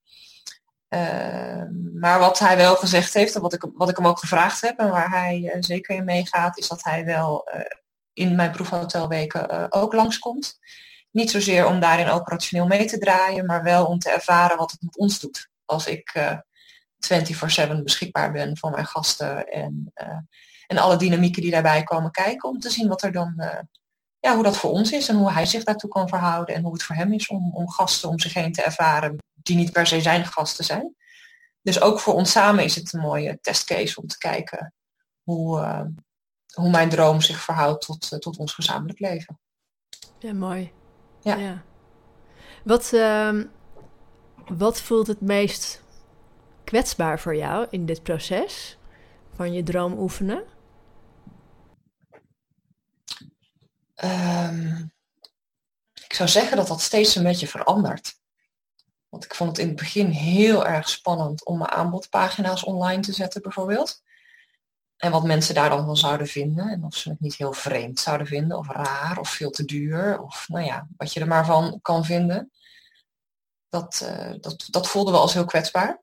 [0.88, 4.62] Ehm, maar wat hij wel gezegd heeft en wat ik, wat ik hem ook gevraagd
[4.62, 7.50] heb en waar hij zeker in meegaat, is dat hij wel
[8.14, 10.60] in mijn proefhotelweken ook langskomt.
[11.12, 14.82] Niet zozeer om daarin operationeel mee te draaien, maar wel om te ervaren wat het
[14.82, 15.50] met ons doet.
[15.66, 16.38] Als ik uh,
[17.08, 19.92] eh, 24-7 beschikbaar ben voor mijn gasten en,
[20.68, 22.50] en alle dynamieken die daarbij komen kijken.
[22.50, 23.34] Om te zien wat er dan,
[24.24, 26.56] ja, hoe dat voor ons is en hoe hij zich daartoe kan verhouden.
[26.56, 29.56] En hoe het voor hem is om, om gasten om zich heen te ervaren die
[29.56, 30.96] niet per se zijn gasten zijn.
[31.62, 34.74] Dus ook voor ons samen is het een mooie testcase om te kijken
[35.24, 35.60] hoe,
[36.54, 39.40] hoe mijn droom zich verhoudt tot, uh, tot ons gezamenlijk leven.
[40.20, 40.72] Ja, mooi.
[41.22, 41.36] Ja.
[41.36, 41.64] ja.
[42.64, 43.44] Wat, uh,
[44.48, 45.84] wat voelt het meest
[46.64, 48.78] kwetsbaar voor jou in dit proces
[49.36, 50.44] van je droom oefenen?
[54.04, 54.94] Um,
[56.06, 58.22] ik zou zeggen dat dat steeds een beetje verandert.
[59.10, 63.14] Want ik vond het in het begin heel erg spannend om mijn aanbodpagina's online te
[63.14, 64.02] zetten bijvoorbeeld.
[64.98, 66.70] En wat mensen daar dan van zouden vinden.
[66.70, 70.22] En of ze het niet heel vreemd zouden vinden, of raar, of veel te duur.
[70.22, 72.52] Of nou ja, wat je er maar van kan vinden.
[73.70, 76.02] Dat, uh, dat, dat voelden we als heel kwetsbaar.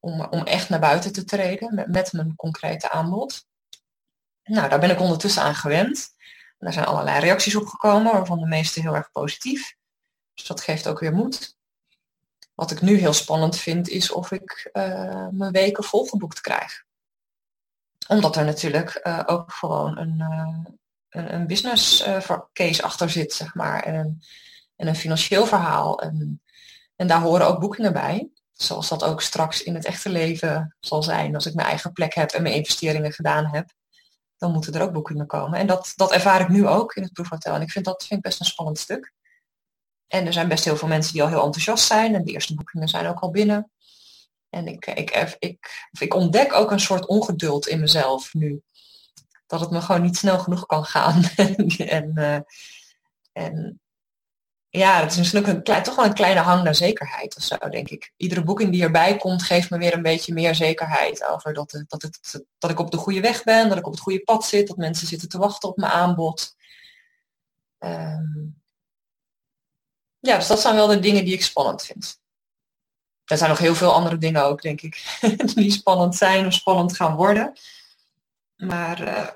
[0.00, 3.46] Om, om echt naar buiten te treden met, met mijn concrete aanbod.
[4.44, 6.14] Nou, daar ben ik ondertussen aan gewend.
[6.58, 9.76] Daar zijn allerlei reacties op gekomen, waarvan de meeste heel erg positief.
[10.34, 11.56] Dus dat geeft ook weer moed.
[12.54, 16.84] Wat ik nu heel spannend vind, is of ik uh, mijn weken volgeboekt krijg
[18.06, 22.04] omdat er natuurlijk uh, ook gewoon een, uh, een, business
[22.52, 23.82] case achter zit, zeg maar.
[23.82, 24.22] En een,
[24.76, 26.00] en een financieel verhaal.
[26.00, 26.42] En,
[26.96, 28.28] en daar horen ook boekingen bij.
[28.52, 31.34] Zoals dat ook straks in het echte leven zal zijn.
[31.34, 33.72] Als ik mijn eigen plek heb en mijn investeringen gedaan heb.
[34.44, 35.58] Dan moeten er ook boekingen komen.
[35.58, 37.54] En dat, dat ervaar ik nu ook in het proefhotel.
[37.54, 39.12] En ik vind dat vind ik best een spannend stuk.
[40.06, 42.14] En er zijn best heel veel mensen die al heel enthousiast zijn.
[42.14, 43.70] En de eerste boekingen zijn ook al binnen.
[44.50, 48.62] En ik, ik, ik, ik ontdek ook een soort ongeduld in mezelf nu.
[49.46, 51.22] Dat het me gewoon niet snel genoeg kan gaan.
[51.78, 52.38] en, uh,
[53.32, 53.80] en
[54.78, 57.56] ja, het is misschien een klein, toch wel een kleine hang naar zekerheid of zo,
[57.70, 58.12] denk ik.
[58.16, 61.90] Iedere boeking die erbij komt, geeft me weer een beetje meer zekerheid over dat, het,
[61.90, 64.44] dat, het, dat ik op de goede weg ben, dat ik op het goede pad
[64.44, 66.56] zit, dat mensen zitten te wachten op mijn aanbod.
[67.78, 68.62] Um,
[70.18, 72.22] ja, dus dat zijn wel de dingen die ik spannend vind
[73.24, 75.18] er zijn nog heel veel andere dingen ook, denk ik,
[75.54, 77.52] die spannend zijn of spannend gaan worden.
[78.56, 79.28] Maar uh,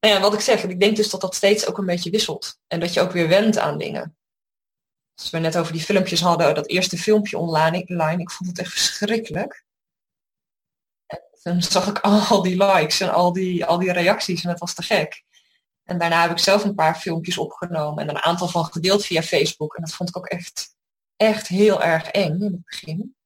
[0.00, 2.58] nou ja, wat ik zeg, ik denk dus dat dat steeds ook een beetje wisselt.
[2.66, 4.17] En dat je ook weer went aan dingen.
[5.18, 8.72] Als we net over die filmpjes hadden, dat eerste filmpje online, ik vond het echt
[8.72, 9.64] verschrikkelijk.
[11.06, 14.58] En toen zag ik al die likes en al die, al die reacties en het
[14.58, 15.24] was te gek.
[15.84, 19.22] En daarna heb ik zelf een paar filmpjes opgenomen en een aantal van gedeeld via
[19.22, 19.74] Facebook.
[19.74, 20.76] En dat vond ik ook echt
[21.18, 23.16] echt heel erg eng in het begin.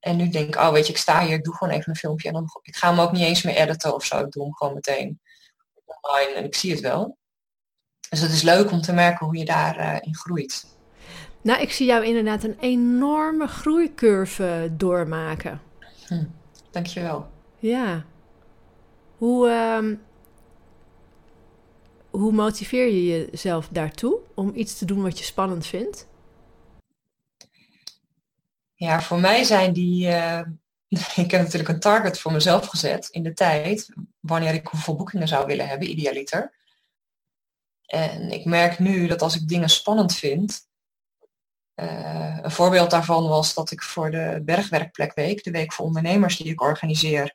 [0.00, 1.96] En nu denk ik, oh weet je, ik sta hier, ik doe gewoon even een
[1.96, 2.28] filmpje.
[2.28, 4.18] En dan, ik ga hem ook niet eens meer editen of zo.
[4.18, 5.20] Ik doe hem gewoon meteen
[5.84, 7.18] online en ik zie het wel.
[8.08, 10.66] Dus het is leuk om te merken hoe je daarin uh, groeit.
[11.44, 15.60] Nou, ik zie jou inderdaad een enorme groeicurve doormaken.
[16.06, 16.24] Hm,
[16.70, 17.28] dankjewel.
[17.58, 18.04] Ja.
[19.16, 19.96] Hoe, uh,
[22.10, 26.08] hoe motiveer je jezelf daartoe om iets te doen wat je spannend vindt?
[28.74, 30.06] Ja, voor mij zijn die.
[30.06, 30.40] Uh,
[31.24, 33.88] ik heb natuurlijk een target voor mezelf gezet in de tijd.
[34.20, 36.54] Wanneer ik hoeveel boekingen zou willen hebben, idealiter.
[37.86, 40.72] En ik merk nu dat als ik dingen spannend vind,
[41.74, 46.52] uh, een voorbeeld daarvan was dat ik voor de Bergwerkplekweek, de week voor ondernemers die
[46.52, 47.34] ik organiseer,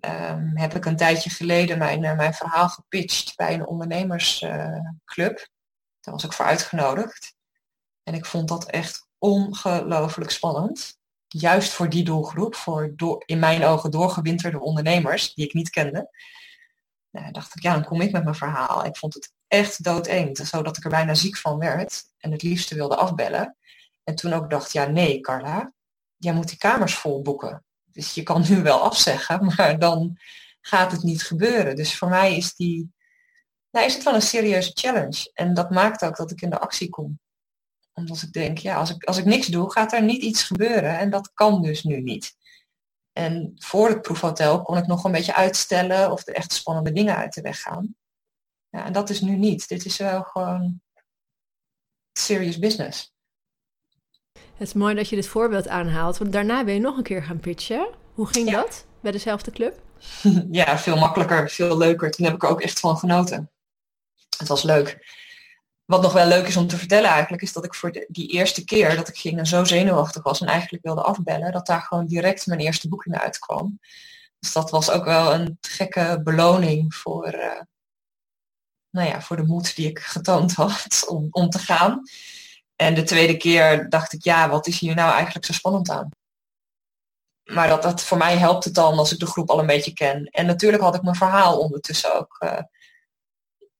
[0.00, 5.48] um, heb ik een tijdje geleden mijn, uh, mijn verhaal gepitcht bij een ondernemersclub.
[6.00, 7.34] Daar was ik voor uitgenodigd.
[8.02, 10.98] En ik vond dat echt ongelooflijk spannend.
[11.28, 16.10] Juist voor die doelgroep, voor door, in mijn ogen doorgewinterde ondernemers die ik niet kende.
[17.10, 18.84] Nou, dacht ik, ja, dan kom ik met mijn verhaal.
[18.84, 22.74] Ik vond het echt doodeng, zodat ik er bijna ziek van werd en het liefste
[22.74, 23.56] wilde afbellen.
[24.04, 25.72] En toen ook dacht, ja nee Carla,
[26.16, 27.64] jij moet die kamers vol boeken.
[27.84, 30.18] Dus je kan nu wel afzeggen, maar dan
[30.60, 31.76] gaat het niet gebeuren.
[31.76, 32.92] Dus voor mij is, die,
[33.70, 35.30] nou, is het wel een serieuze challenge.
[35.34, 37.18] En dat maakt ook dat ik in de actie kom.
[37.92, 40.98] Omdat ik denk, ja, als ik, als ik niks doe, gaat er niet iets gebeuren.
[40.98, 42.36] En dat kan dus nu niet.
[43.12, 47.16] En voor het proefhotel kon ik nog een beetje uitstellen of er echt spannende dingen
[47.16, 47.94] uit de weg gaan.
[48.70, 49.68] Ja, en dat is nu niet.
[49.68, 50.80] Dit is wel gewoon
[52.12, 53.12] serious business.
[54.32, 57.22] Het is mooi dat je dit voorbeeld aanhaalt, want daarna ben je nog een keer
[57.22, 57.88] gaan pitchen.
[58.14, 59.80] Hoe ging dat bij dezelfde club?
[60.50, 62.10] ja, veel makkelijker, veel leuker.
[62.10, 63.50] Toen heb ik er ook echt van genoten.
[64.38, 65.18] Het was leuk.
[65.84, 68.64] Wat nog wel leuk is om te vertellen eigenlijk, is dat ik voor die eerste
[68.64, 72.06] keer dat ik ging en zo zenuwachtig was en eigenlijk wilde afbellen, dat daar gewoon
[72.06, 73.78] direct mijn eerste boeking uitkwam.
[74.38, 77.60] Dus dat was ook wel een gekke beloning voor, uh,
[78.90, 82.02] nou ja, voor de moed die ik getoond had om, om te gaan.
[82.76, 86.08] En de tweede keer dacht ik, ja, wat is hier nou eigenlijk zo spannend aan?
[87.44, 89.92] Maar dat, dat voor mij helpt het dan als ik de groep al een beetje
[89.92, 90.24] ken.
[90.24, 92.62] En natuurlijk had ik mijn verhaal ondertussen ook uh,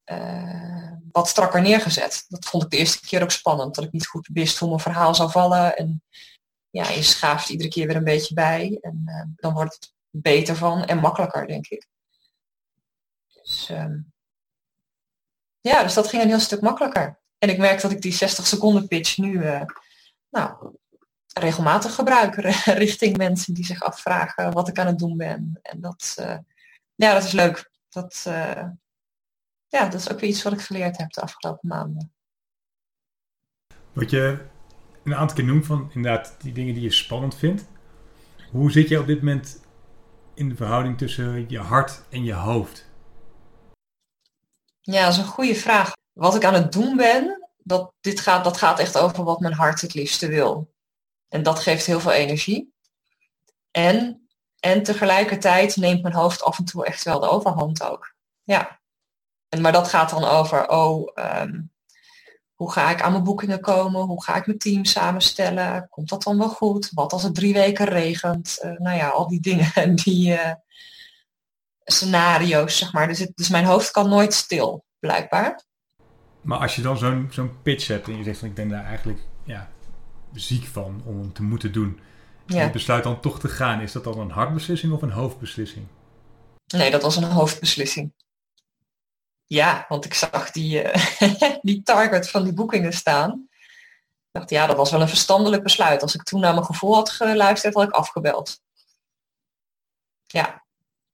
[0.04, 2.24] uh, wat strakker neergezet.
[2.28, 4.80] Dat vond ik de eerste keer ook spannend, dat ik niet goed wist hoe mijn
[4.80, 5.76] verhaal zou vallen.
[5.76, 6.02] En
[6.70, 8.78] ja, je schaaft iedere keer weer een beetje bij.
[8.80, 11.86] En uh, dan wordt het beter van en makkelijker, denk ik.
[13.42, 14.12] Dus, um,
[15.60, 17.18] ja, dus dat ging een heel stuk makkelijker.
[17.38, 19.62] En ik merk dat ik die 60 seconden pitch nu uh,
[20.30, 20.76] nou,
[21.32, 22.34] regelmatig gebruik
[22.84, 25.58] richting mensen die zich afvragen wat ik aan het doen ben.
[25.62, 26.38] En dat, uh,
[26.94, 27.70] ja, dat is leuk.
[27.88, 28.64] Dat, uh,
[29.68, 32.12] ja, dat is ook weer iets wat ik geleerd heb de afgelopen maanden.
[33.92, 34.38] Wat je
[35.04, 37.68] een aantal keer noemt van inderdaad die dingen die je spannend vindt.
[38.50, 39.60] Hoe zit je op dit moment
[40.34, 42.89] in de verhouding tussen je hart en je hoofd?
[44.80, 48.44] Ja, dat is een goede vraag wat ik aan het doen ben, dat, dit gaat,
[48.44, 50.72] dat gaat echt over wat mijn hart het liefste wil.
[51.28, 52.74] En dat geeft heel veel energie.
[53.70, 54.28] En,
[54.60, 58.14] en tegelijkertijd neemt mijn hoofd af en toe echt wel de overhand ook.
[58.42, 58.80] Ja.
[59.48, 61.70] En, maar dat gaat dan over, oh, um,
[62.54, 64.00] hoe ga ik aan mijn boekingen komen?
[64.00, 65.86] Hoe ga ik mijn team samenstellen?
[65.90, 66.90] Komt dat dan wel goed?
[66.94, 68.58] Wat als het drie weken regent?
[68.62, 70.52] Uh, nou ja, al die dingen, die uh,
[71.90, 73.08] scenario's, zeg maar.
[73.08, 75.62] Dus, het, dus mijn hoofd kan nooit stil, blijkbaar.
[76.40, 78.84] Maar als je dan zo'n zo'n pitch hebt en je zegt van ik ben daar
[78.84, 79.70] eigenlijk ja,
[80.32, 82.00] ziek van om hem te moeten doen.
[82.46, 82.58] Ja.
[82.58, 83.80] En je besluit dan toch te gaan.
[83.80, 85.86] Is dat dan een hartbeslissing of een hoofdbeslissing?
[86.66, 88.12] Nee, dat was een hoofdbeslissing.
[89.46, 93.48] Ja, want ik zag die, uh, die target van die boekingen staan.
[94.32, 96.02] Ik dacht, ja, dat was wel een verstandelijk besluit.
[96.02, 98.60] Als ik toen naar mijn gevoel had geluisterd, had ik afgebeld.
[100.26, 100.64] Ja,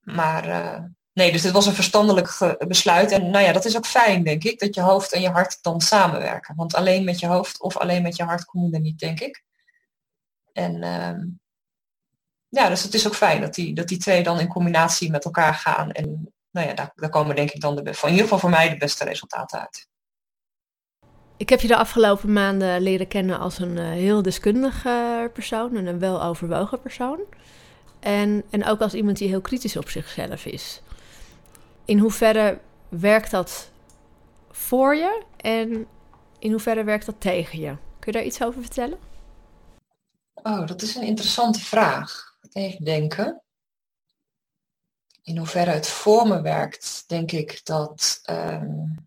[0.07, 0.85] maar uh,
[1.17, 3.11] Nee, dus dit was een verstandelijk besluit.
[3.11, 5.59] En nou ja, dat is ook fijn, denk ik, dat je hoofd en je hart
[5.63, 6.55] dan samenwerken.
[6.55, 9.21] Want alleen met je hoofd of alleen met je hart kom je er niet, denk
[9.21, 9.45] ik.
[10.53, 11.15] En uh,
[12.49, 15.25] ja, dus het is ook fijn dat die, dat die twee dan in combinatie met
[15.25, 15.93] elkaar gaan.
[15.93, 18.69] En nou ja, daar, daar komen denk ik dan de, in ieder geval voor mij
[18.69, 19.89] de beste resultaten uit.
[21.37, 25.87] Ik heb je de afgelopen maanden leren kennen als een uh, heel deskundige persoon en
[25.87, 27.21] een weloverwogen persoon.
[28.01, 30.81] En, en ook als iemand die heel kritisch op zichzelf is
[31.87, 33.71] in hoeverre werkt dat
[34.51, 35.87] voor je en
[36.39, 37.77] in hoeverre werkt dat tegen je?
[37.99, 38.99] Kun je daar iets over vertellen?
[40.35, 42.37] Oh, dat is een interessante vraag.
[42.53, 43.43] Even denken.
[45.23, 48.21] In hoeverre het voor me werkt, denk ik dat.
[48.31, 49.05] Um...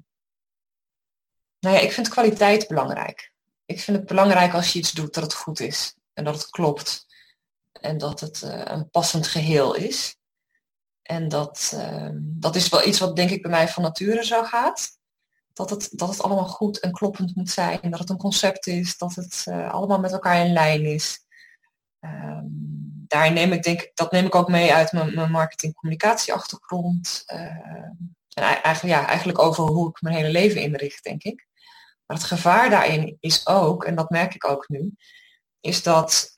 [1.60, 3.32] Nou ja, ik vind kwaliteit belangrijk.
[3.66, 6.50] Ik vind het belangrijk als je iets doet dat het goed is en dat het
[6.50, 7.06] klopt
[7.72, 10.18] en dat het uh, een passend geheel is.
[11.02, 14.44] En dat, uh, dat is wel iets wat denk ik bij mij van nature zo
[14.44, 14.98] gaat.
[15.54, 17.80] Dat het, dat het allemaal goed en kloppend moet zijn.
[17.82, 18.98] Dat het een concept is.
[18.98, 21.26] Dat het uh, allemaal met elkaar in lijn is.
[22.00, 27.24] Um, daar neem ik denk dat neem ik ook mee uit mijn, mijn marketing communicatieachtergrond.
[27.34, 27.40] Uh,
[28.34, 31.48] en eigenlijk, ja, eigenlijk over hoe ik mijn hele leven inricht, denk ik.
[32.06, 34.94] Maar het gevaar daarin is ook, en dat merk ik ook nu,
[35.60, 36.32] is dat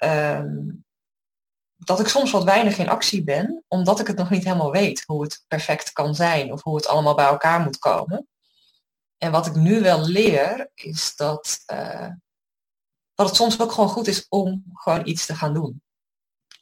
[1.83, 5.03] dat ik soms wat weinig in actie ben, omdat ik het nog niet helemaal weet
[5.05, 8.27] hoe het perfect kan zijn of hoe het allemaal bij elkaar moet komen.
[9.17, 12.09] En wat ik nu wel leer, is dat, uh,
[13.13, 15.83] dat het soms ook gewoon goed is om gewoon iets te gaan doen.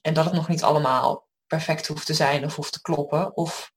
[0.01, 3.36] En dat het nog niet allemaal perfect hoeft te zijn of hoeft te kloppen.
[3.36, 3.71] Of,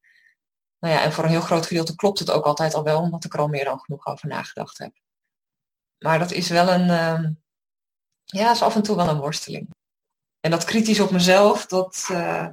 [0.78, 3.24] nou ja, en voor een heel groot gedeelte klopt het ook altijd al wel, omdat
[3.24, 4.92] ik er al meer dan genoeg over nagedacht heb.
[5.98, 7.31] Maar dat is wel een, uh,
[8.24, 9.70] ja, is af en toe wel een worsteling.
[10.42, 12.48] En dat kritisch op mezelf, dat, uh,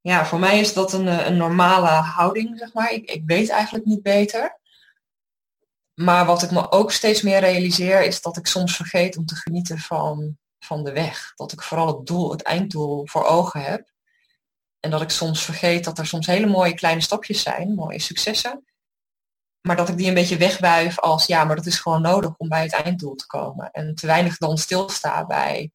[0.00, 2.92] ja, voor mij is dat een, een normale houding, zeg maar.
[2.92, 4.58] Ik, ik weet eigenlijk niet beter.
[5.94, 9.34] Maar wat ik me ook steeds meer realiseer is dat ik soms vergeet om te
[9.34, 11.32] genieten van, van de weg.
[11.34, 13.88] Dat ik vooral het doel, het einddoel voor ogen heb.
[14.80, 18.64] En dat ik soms vergeet dat er soms hele mooie kleine stapjes zijn, mooie successen.
[19.60, 22.48] Maar dat ik die een beetje wegwuif als ja, maar dat is gewoon nodig om
[22.48, 23.70] bij het einddoel te komen.
[23.70, 25.72] En te weinig dan stilsta bij,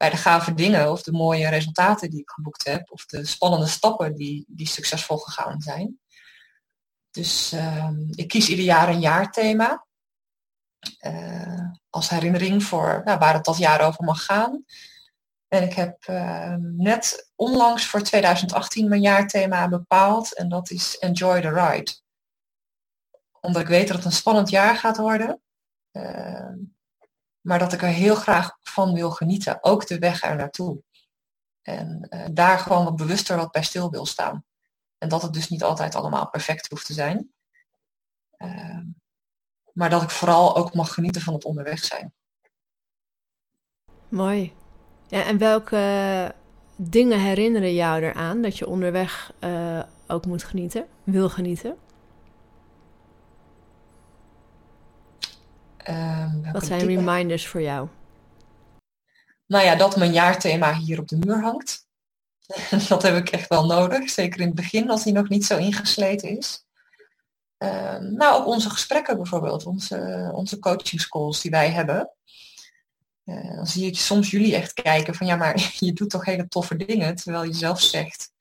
[0.00, 2.90] bij de gave dingen of de mooie resultaten die ik geboekt heb.
[2.90, 6.00] Of de spannende stappen die, die succesvol gegaan zijn.
[7.10, 9.86] Dus uh, ik kies ieder jaar een jaarthema.
[11.06, 14.64] Uh, als herinnering voor nou, waar het dat jaar over mag gaan.
[15.48, 20.34] En ik heb uh, net onlangs voor 2018 mijn jaarthema bepaald.
[20.34, 21.92] En dat is Enjoy the Ride.
[23.40, 25.42] Omdat ik weet dat het een spannend jaar gaat worden.
[27.40, 29.64] Maar dat ik er heel graag van wil genieten.
[29.64, 30.82] Ook de weg er naartoe.
[31.62, 34.44] En uh, daar gewoon wat bewuster wat bij stil wil staan.
[34.98, 37.32] En dat het dus niet altijd allemaal perfect hoeft te zijn.
[38.38, 38.80] Uh,
[39.72, 42.12] maar dat ik vooral ook mag genieten van het onderweg zijn.
[44.08, 44.52] Mooi.
[45.06, 46.34] Ja, en welke
[46.76, 51.76] dingen herinneren jou eraan dat je onderweg uh, ook moet genieten, wil genieten?
[55.88, 57.88] Uh, Wat zijn reminders voor jou?
[59.46, 61.86] Nou ja, dat mijn jaarthema hier op de muur hangt.
[62.88, 64.10] dat heb ik echt wel nodig.
[64.10, 66.64] Zeker in het begin, als die nog niet zo ingesleten is.
[67.58, 72.10] Uh, nou, ook onze gesprekken bijvoorbeeld, onze, onze coaching schools die wij hebben.
[73.24, 76.48] Uh, dan zie ik soms jullie echt kijken van ja, maar je doet toch hele
[76.48, 78.32] toffe dingen, terwijl je zelf zegt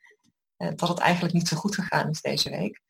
[0.58, 2.82] uh, dat het eigenlijk niet zo goed gegaan is deze week.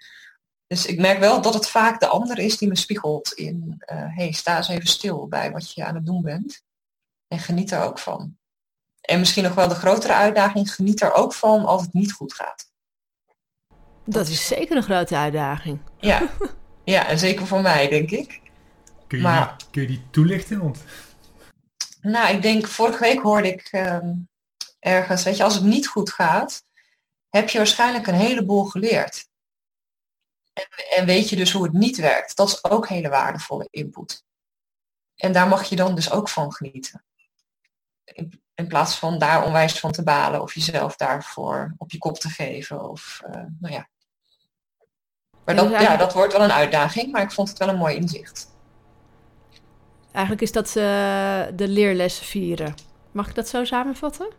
[0.69, 3.95] Dus ik merk wel dat het vaak de ander is die me spiegelt in, hé,
[3.95, 6.63] hey, sta eens even stil bij wat je aan het doen bent.
[7.27, 8.38] En geniet er ook van.
[9.01, 12.34] En misschien nog wel de grotere uitdaging, geniet er ook van als het niet goed
[12.34, 12.71] gaat.
[14.05, 15.79] Dat is zeker een grote uitdaging.
[15.97, 16.29] Ja,
[16.84, 18.41] ja en zeker voor mij, denk ik.
[19.08, 20.60] Kun je, maar, die, kun je die toelichten?
[20.60, 20.84] Want...
[22.01, 24.29] Nou, ik denk, vorige week hoorde ik um,
[24.79, 26.63] ergens, weet je, als het niet goed gaat,
[27.29, 29.28] heb je waarschijnlijk een heleboel geleerd.
[30.59, 32.35] En, en weet je dus hoe het niet werkt.
[32.35, 34.23] Dat is ook hele waardevolle input.
[35.15, 37.03] En daar mag je dan dus ook van genieten.
[38.03, 42.17] In, in plaats van daar onwijs van te balen of jezelf daarvoor op je kop
[42.17, 42.89] te geven.
[42.89, 43.87] Of, uh, nou ja.
[45.45, 47.95] Maar dat, ja, dat wordt wel een uitdaging, maar ik vond het wel een mooi
[47.95, 48.47] inzicht.
[50.11, 50.73] Eigenlijk is dat uh,
[51.55, 52.75] de leerlessen vieren.
[53.11, 54.29] Mag ik dat zo samenvatten?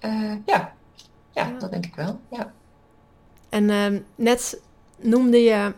[0.00, 0.74] Uh, ja.
[1.30, 2.20] ja, dat denk ik wel.
[2.30, 2.52] Ja.
[3.48, 4.60] En uh, net
[5.00, 5.74] noemde je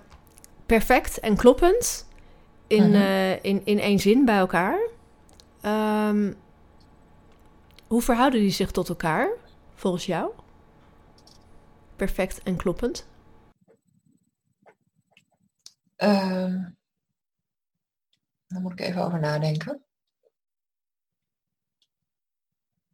[0.66, 2.06] perfect en kloppend
[2.66, 3.38] in, mm -hmm.
[3.42, 4.88] in, in één zin bij elkaar.
[5.64, 6.37] Um,
[7.87, 9.30] hoe verhouden die zich tot elkaar,
[9.74, 10.33] volgens jou?
[11.96, 13.09] Perfect en kloppend?
[15.96, 16.78] Um,
[18.46, 19.85] daar moet ik even over nadenken.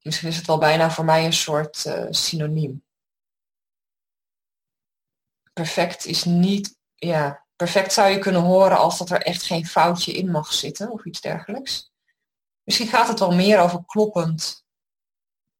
[0.02, 2.85] Misschien is het wel bijna voor mij een soort uh, synoniem.
[5.56, 10.12] Perfect is niet, ja, perfect zou je kunnen horen als dat er echt geen foutje
[10.12, 11.92] in mag zitten of iets dergelijks.
[12.62, 14.64] Misschien gaat het wel meer over kloppend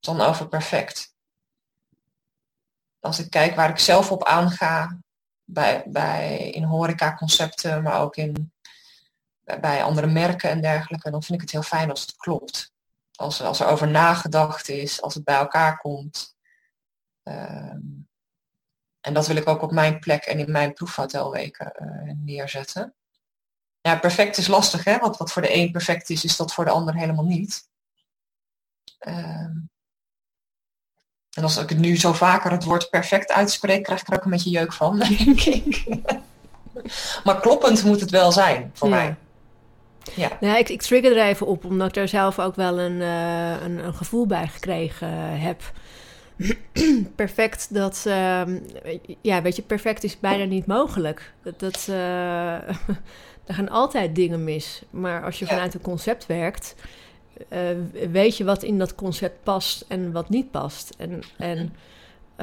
[0.00, 1.14] dan over perfect.
[3.00, 4.98] Als ik kijk waar ik zelf op aanga,
[5.44, 8.52] bij, bij, in horeca-concepten, maar ook in,
[9.44, 12.72] bij andere merken en dergelijke, dan vind ik het heel fijn als het klopt.
[13.12, 16.36] Als, als er over nagedacht is, als het bij elkaar komt.
[17.22, 18.05] Um,
[19.06, 22.94] en dat wil ik ook op mijn plek en in mijn proefhotelweken uh, neerzetten.
[23.80, 24.98] Ja, perfect is lastig, hè?
[24.98, 27.68] Want wat voor de een perfect is, is dat voor de ander helemaal niet.
[29.08, 29.70] Um,
[31.32, 34.24] en als ik het nu zo vaker het woord perfect uitspreek, krijg ik er ook
[34.24, 35.84] een beetje jeuk van, denk ik.
[37.24, 38.94] maar kloppend moet het wel zijn voor ja.
[38.94, 39.16] mij.
[40.14, 43.00] Ja, nou, ik, ik trigger er even op, omdat ik er zelf ook wel een,
[43.00, 45.62] uh, een, een, gevoel bij gekregen heb.
[47.14, 48.42] perfect, dat, uh,
[49.20, 51.32] ja, weet je, perfect is bijna niet mogelijk.
[51.42, 51.96] Dat, dat uh,
[53.46, 54.82] er gaan altijd dingen mis.
[54.90, 55.50] Maar als je ja.
[55.50, 56.74] vanuit een concept werkt,
[57.48, 57.58] uh,
[58.10, 60.94] weet je wat in dat concept past en wat niet past.
[60.98, 61.74] En, en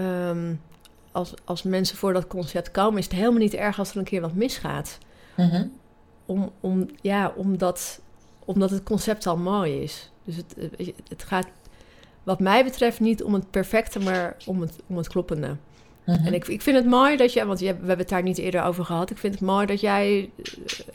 [0.03, 0.61] um,
[1.11, 4.03] als, als mensen voor dat concept komen, is het helemaal niet erg als er een
[4.03, 4.97] keer wat misgaat.
[5.35, 5.71] -hmm.
[6.25, 8.01] om, om, ja, omdat,
[8.45, 10.11] omdat het concept al mooi is.
[10.23, 10.55] Dus het,
[11.07, 11.47] het gaat
[12.23, 15.57] wat mij betreft niet om het perfecte, maar om het, om het kloppende.
[16.05, 16.25] Mhm.
[16.25, 18.63] En ik, ik vind het mooi dat je, want we hebben het daar niet eerder
[18.63, 19.09] over gehad.
[19.09, 20.31] Ik vind het mooi dat jij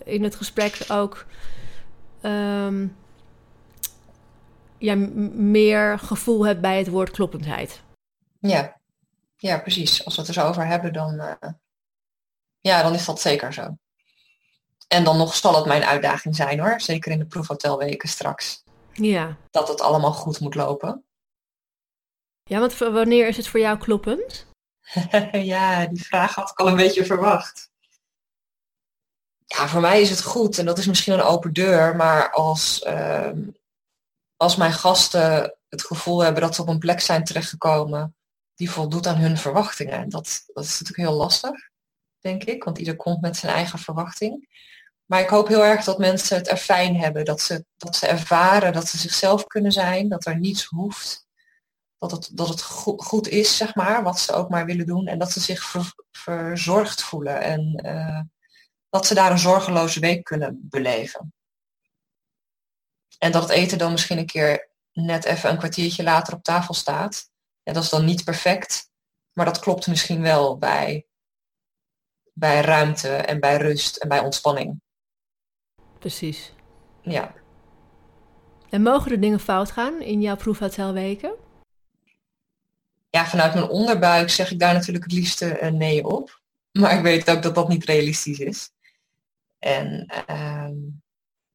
[0.05, 1.27] in het gesprek ook
[2.23, 2.97] um,
[4.79, 4.95] ja,
[5.35, 7.81] meer gevoel hebt bij het woord kloppendheid.
[8.41, 8.81] Ja.
[9.37, 10.05] ja, precies.
[10.05, 11.51] Als we het er zo over hebben, dan, uh,
[12.61, 13.77] ja, dan is dat zeker zo.
[14.89, 18.63] En dan nog zal het mijn uitdaging zijn hoor, zeker in de proefhotelweken straks.
[18.93, 19.37] Ja.
[19.51, 21.05] Dat het allemaal goed moet lopen.
[22.49, 24.47] Ja, want wanneer is het voor jou kloppend?
[25.33, 27.71] ja, die vraag had ik al een beetje verwacht.
[29.47, 32.83] Ja, voor mij is het goed en dat is misschien een open deur, maar als,
[32.83, 33.43] ehm,
[34.37, 38.17] als mijn gasten het gevoel hebben dat ze op een plek zijn terechtgekomen
[38.55, 40.09] die voldoet aan hun verwachtingen.
[40.09, 41.71] Dat, dat is natuurlijk heel lastig,
[42.19, 44.49] denk ik, want ieder komt met zijn eigen verwachting.
[45.05, 48.07] Maar ik hoop heel erg dat mensen het er fijn hebben, dat ze, dat ze
[48.07, 51.28] ervaren dat ze zichzelf kunnen zijn, dat er niets hoeft
[51.99, 52.63] dat het, dat het
[52.97, 55.07] goed is, zeg maar, wat ze ook maar willen doen.
[55.07, 55.75] En dat ze zich
[56.11, 58.21] verzorgd voelen en eh,
[58.89, 61.33] dat ze daar een zorgeloze week kunnen beleven.
[63.19, 66.75] En dat het eten dan misschien een keer net even een kwartiertje later op tafel
[66.75, 67.31] staat.
[67.63, 68.91] En dat is dan niet perfect,
[69.33, 71.07] maar dat klopt misschien wel bij,
[72.33, 74.81] bij ruimte en bij rust en bij ontspanning.
[75.99, 76.53] Precies.
[77.03, 77.35] Ja.
[78.71, 81.47] En mogen er dingen fout gaan in jouw proefhotelweken?
[83.11, 86.41] Ja, vanuit mijn onderbuik zeg ik daar natuurlijk het liefste een nee op.
[86.79, 88.71] Maar ik weet ook dat dat niet realistisch is.
[89.59, 90.75] En ehm,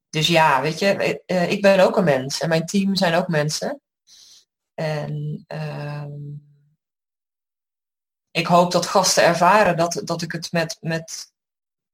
[0.09, 3.27] dus ja, weet je, eh, ik ben ook een mens en mijn team zijn ook
[3.27, 3.81] mensen.
[4.73, 6.11] En ehm,
[8.31, 11.33] ik hoop dat gasten ervaren dat, dat ik het met, met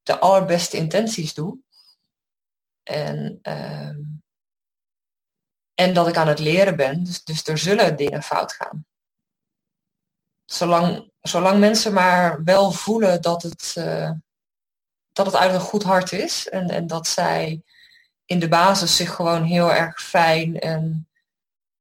[0.02, 1.58] de allerbeste intenties doe.
[2.82, 4.00] En, ehm,
[5.74, 7.04] en dat ik aan het leren ben.
[7.04, 8.88] Dus, dus er zullen dingen fout gaan
[10.52, 14.10] zolang, zolang mensen maar wel voelen dat het, uh,
[15.12, 17.62] dat het uit een goed hart is en, en dat zij
[18.24, 21.08] in de basis zich gewoon heel erg fijn en,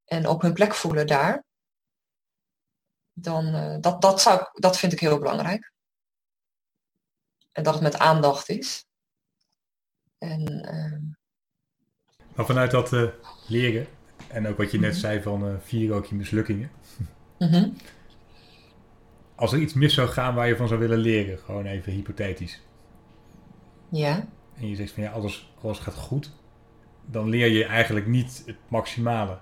[0.06, 1.44] en op hun plek voelen daar,
[3.14, 5.72] dan uh, dat, dat, zou, dat vind ik heel belangrijk.
[7.52, 8.86] En dat het met aandacht is.
[10.18, 11.18] En, uh...
[12.36, 12.92] Maar vanuit dat
[13.48, 13.88] leren,
[14.28, 15.00] en ook wat je net mhm.
[15.00, 16.72] zei van vier ook je mislukkingen.
[17.38, 17.76] Mm
[19.40, 22.62] als er iets mis zou gaan waar je van zou willen leren, gewoon even hypothetisch.
[23.90, 24.28] Ja.
[24.60, 26.32] En je zegt van ja, alles, alles gaat goed,
[27.06, 29.38] dan leer je eigenlijk niet het maximale.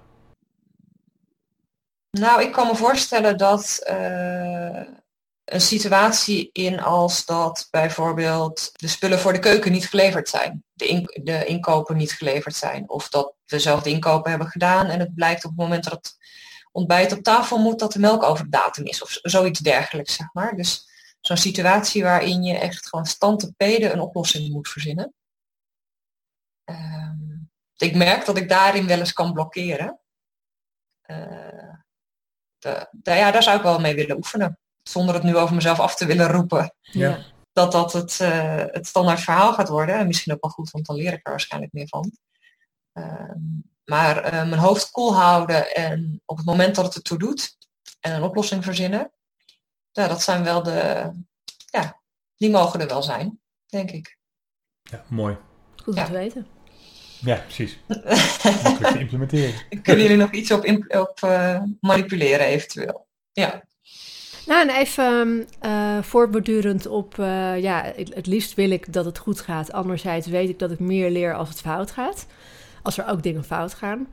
[2.12, 4.82] Nou, ik kan me voorstellen dat uh,
[5.46, 11.22] een situatie in als dat bijvoorbeeld de spullen voor de keuken niet geleverd zijn, de,
[11.24, 15.16] de inkopen niet geleverd zijn, of dat we zelf de inkopen hebben gedaan en het
[15.16, 16.17] blijkt op het moment dat het
[16.78, 20.28] ontbijt op tafel moet dat de melk over de datum is of zoiets dergelijks, zeg
[20.34, 20.56] maar.
[20.56, 20.88] Dus
[21.22, 25.14] zo'n situatie waarin je echt gewoon stand te peden een oplossing moet verzinnen.
[26.64, 27.16] Ehm,
[27.78, 30.00] ik merk dat ik daarin wel eens kan blokkeren.
[31.06, 31.74] Uh,
[32.58, 34.60] de, ja, daar zou ik wel mee willen oefenen.
[34.84, 36.76] Zonder het nu over mezelf af te willen roepen.
[36.82, 37.26] Ja.
[37.52, 39.96] Dat dat het, uh, het standaard verhaal gaat worden.
[39.96, 42.12] En misschien ook wel goed, want dan leer ik er waarschijnlijk meer van.
[42.94, 43.40] Ehm,
[43.90, 47.58] maar uh, mijn hoofd koel houden en op het moment dat het ertoe doet
[48.00, 49.12] en een oplossing verzinnen,
[49.92, 51.12] ja, dat zijn wel de,
[51.66, 52.02] ja,
[52.36, 54.18] die mogen er wel zijn, denk ik.
[54.82, 55.38] Ja, mooi.
[55.84, 56.06] Goed ja.
[56.06, 56.48] te weten.
[57.20, 57.80] Ja, precies.
[58.64, 59.54] Makkelijk te implementeren.
[59.82, 63.08] Kunnen jullie nog iets op, op uh, manipuleren eventueel?
[63.32, 63.64] Ja.
[64.46, 69.18] Nou, en even uh, voortbordurend op, uh, ja, het, het, liefst wil ik dat het
[69.18, 69.72] goed gaat.
[69.72, 72.28] Anderzijds weet ik dat ik meer leer als het fout gaat
[72.84, 74.08] als er ook dingen fout gaan.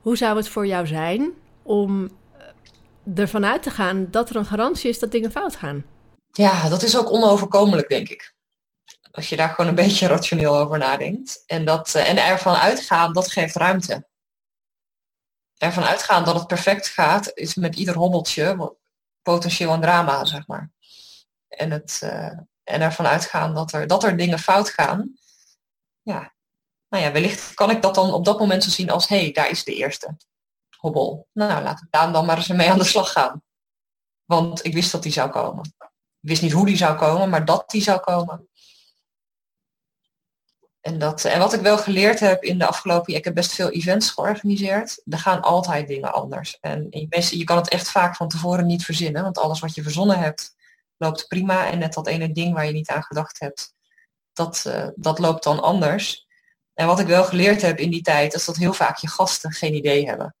[0.00, 1.30] Hoe zou het voor jou zijn
[1.62, 5.84] om eh, ervan uit te gaan dat er een garantie is dat dingen fout gaan?
[6.32, 8.34] Ja, dat is ook onoverkomelijk, denk ik.
[9.10, 11.42] Als je daar gewoon een beetje rationeel over nadenkt.
[11.46, 14.08] En, dat, eh, en ervan uitgaan, dat geeft ruimte.
[15.56, 18.74] Ervan uitgaan dat het perfect gaat, is met ieder hobbeltje
[19.22, 20.70] potentieel een drama, zeg maar.
[21.48, 25.14] En, het, uh, en ervan uitgaan dat er, dat er dingen fout gaan,
[26.02, 26.34] ja,
[26.90, 29.32] nou ja, wellicht kan ik dat dan op dat moment zo zien als, hé, hey,
[29.32, 30.16] daar is de eerste
[30.76, 31.28] hobbel.
[31.32, 33.42] Nou, laten we daar dan maar eens mee aan de slag gaan.
[34.24, 35.74] Want ik wist dat die zou komen.
[36.20, 38.48] Ik wist niet hoe die zou komen, maar dat die zou komen.
[40.80, 43.70] En, dat, en wat ik wel geleerd heb in de afgelopen ik heb best veel
[43.70, 45.02] events georganiseerd.
[45.06, 46.58] Er gaan altijd dingen anders.
[46.60, 49.82] En je, je kan het echt vaak van tevoren niet verzinnen, want alles wat je
[49.82, 50.54] verzonnen hebt
[50.96, 51.70] loopt prima.
[51.70, 53.74] En net dat ene ding waar je niet aan gedacht hebt,
[54.32, 56.28] dat, uh, dat loopt dan anders.
[56.80, 59.52] En wat ik wel geleerd heb in die tijd, is dat heel vaak je gasten
[59.52, 60.34] geen idee hebben.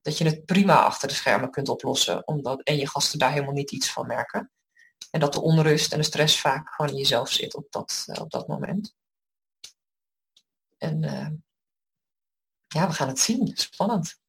[0.00, 3.54] Dat je het prima achter de schermen kunt oplossen, omdat, en je gasten daar helemaal
[3.54, 4.50] niet iets van merken.
[5.10, 8.20] En dat de onrust en de stress vaak gewoon in jezelf zit op dat, uh,
[8.20, 8.94] op dat moment.
[10.78, 11.28] En uh,
[12.66, 13.50] ja, we gaan het zien.
[13.54, 14.20] Spannend.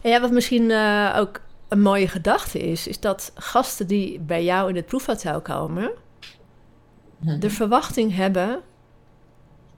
[0.00, 4.68] Ja, wat misschien uh, ook een mooie gedachte is, is dat gasten die bij jou
[4.68, 5.92] in het proefhotel komen,
[7.20, 7.40] hmm.
[7.40, 8.64] de verwachting hebben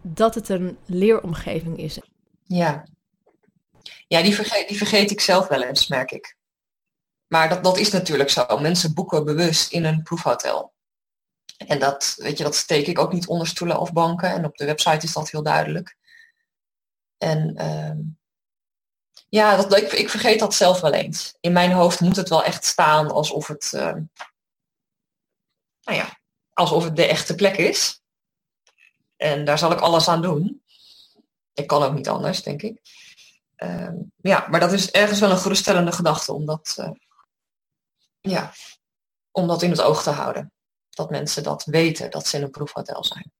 [0.09, 1.99] dat het een leeromgeving is.
[2.43, 2.87] Ja,
[4.09, 6.37] ja die, vergeet, die vergeet ik zelf wel eens, merk ik.
[7.27, 8.59] Maar dat, dat is natuurlijk zo.
[8.59, 10.75] Mensen boeken bewust in een proefhotel.
[11.57, 14.31] En dat, weet je, dat steek ik ook niet onder stoelen of banken.
[14.31, 15.97] En op de website is dat heel duidelijk.
[17.19, 18.05] En uh,
[19.29, 21.37] ja, dat, ik, ik, vergeet dat zelf wel eens.
[21.41, 23.95] In mijn hoofd moet het wel echt staan alsof het, uh,
[25.83, 26.21] nou ja,
[26.53, 28.01] alsof het de echte plek is.
[29.17, 30.63] En daar zal ik alles aan doen.
[31.53, 32.81] Ik kan ook niet anders, denk ik.
[33.57, 36.91] Uh, ja, maar dat is ergens wel een geruststellende gedachte om dat, uh,
[38.21, 38.53] ja,
[39.31, 40.53] om dat in het oog te houden.
[40.91, 43.33] Dat mensen dat weten, dat ze in een proefhotel zijn.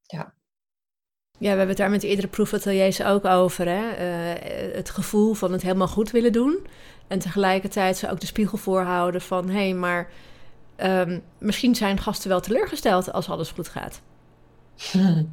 [0.00, 0.34] Ja.
[1.38, 3.66] Ja, we hebben het daar met de eerdere proefateliers ook over.
[3.68, 3.90] Hè?
[3.90, 6.66] Uh, het gevoel van het helemaal goed willen doen.
[7.06, 9.48] En tegelijkertijd ze ook de spiegel voorhouden van...
[9.48, 10.10] hé, hey, maar
[10.76, 14.00] um, misschien zijn gasten wel teleurgesteld als alles goed gaat.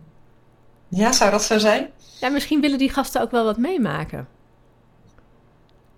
[0.94, 1.90] Ja, zou dat zo zijn?
[2.20, 4.28] Ja, misschien willen die gasten ook wel wat meemaken.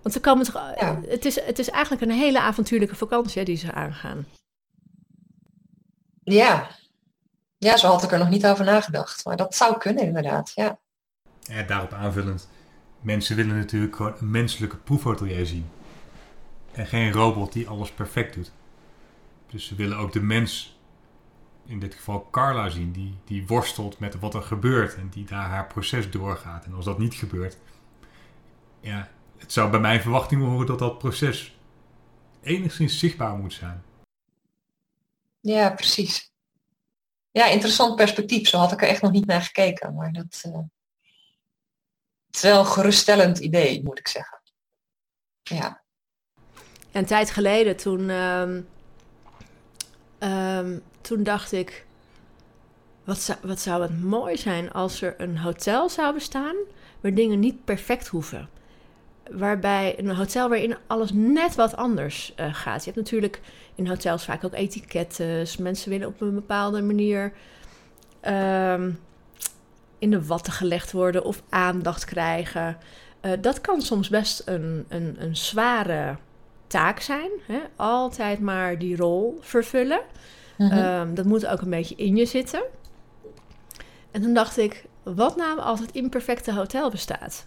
[0.02, 1.00] Want ze komen toch, ja.
[1.06, 4.26] het, is, het is eigenlijk een hele avontuurlijke vakantie hè, die ze aangaan.
[6.22, 6.68] Ja,
[7.64, 9.24] ja, zo had ik er nog niet over nagedacht.
[9.24, 10.52] Maar dat zou kunnen, inderdaad.
[10.54, 10.78] Ja.
[11.40, 12.48] ja daarop aanvullend.
[13.00, 15.66] Mensen willen natuurlijk gewoon een menselijke proefhotelier zien.
[16.72, 18.52] En geen robot die alles perfect doet.
[19.50, 20.73] Dus ze willen ook de mens,
[21.66, 22.92] in dit geval Carla, zien.
[22.92, 24.94] Die, die worstelt met wat er gebeurt.
[24.94, 26.64] En die daar haar proces doorgaat.
[26.64, 27.56] En als dat niet gebeurt.
[28.80, 31.56] Ja, het zou bij mijn verwachting horen dat dat proces
[32.42, 33.82] enigszins zichtbaar moet zijn.
[35.40, 36.32] Ja, precies.
[37.30, 38.48] Ja, interessant perspectief.
[38.48, 39.94] Zo had ik er echt nog niet naar gekeken.
[39.94, 40.54] Maar dat uh,
[42.26, 44.40] het is wel een geruststellend idee, moet ik zeggen.
[45.42, 45.82] Ja.
[46.92, 48.68] Een tijd geleden, toen, um,
[50.18, 51.86] um, toen dacht ik...
[53.04, 56.56] Wat zou, wat zou het mooi zijn als er een hotel zou bestaan...
[57.00, 58.48] waar dingen niet perfect hoeven
[59.30, 62.84] waarbij een hotel waarin alles net wat anders uh, gaat.
[62.84, 63.40] Je hebt natuurlijk
[63.74, 65.46] in hotels vaak ook etiketten.
[65.58, 67.32] Mensen willen op een bepaalde manier
[68.28, 69.00] um,
[69.98, 72.76] in de watten gelegd worden of aandacht krijgen.
[73.22, 76.16] Uh, dat kan soms best een, een, een zware
[76.66, 77.30] taak zijn.
[77.46, 77.60] Hè?
[77.76, 80.00] Altijd maar die rol vervullen.
[80.56, 80.78] Mm -hmm.
[80.78, 82.62] um, dat moet ook een beetje in je zitten.
[84.10, 87.46] En toen dacht ik, wat nou als het imperfecte hotel bestaat?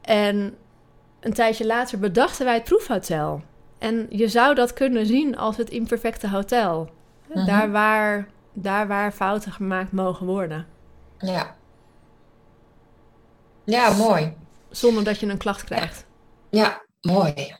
[0.00, 0.56] En
[1.20, 3.42] een tijdje later bedachten wij het proefhotel.
[3.78, 6.80] En je zou dat kunnen zien als het imperfecte hotel.
[6.80, 7.46] Mm -hmm.
[7.46, 10.66] Daar waar, daar waar fouten gemaakt mogen worden.
[11.18, 11.56] Ja.
[13.64, 14.36] Ja, mooi.
[14.70, 16.06] Zonder dat je een klacht krijgt.
[16.50, 17.56] Ja, mooi.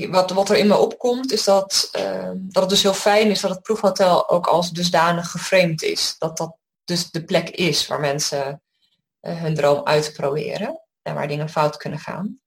[0.00, 3.40] Wat, wat er in me opkomt is dat, uh, dat het dus heel fijn is
[3.40, 6.14] dat het proefhotel ook als dusdanig geframed is.
[6.18, 8.62] Dat dat dus de plek is waar mensen
[9.20, 12.40] uh, hun droom uitproberen en waar dingen fout kunnen gaan.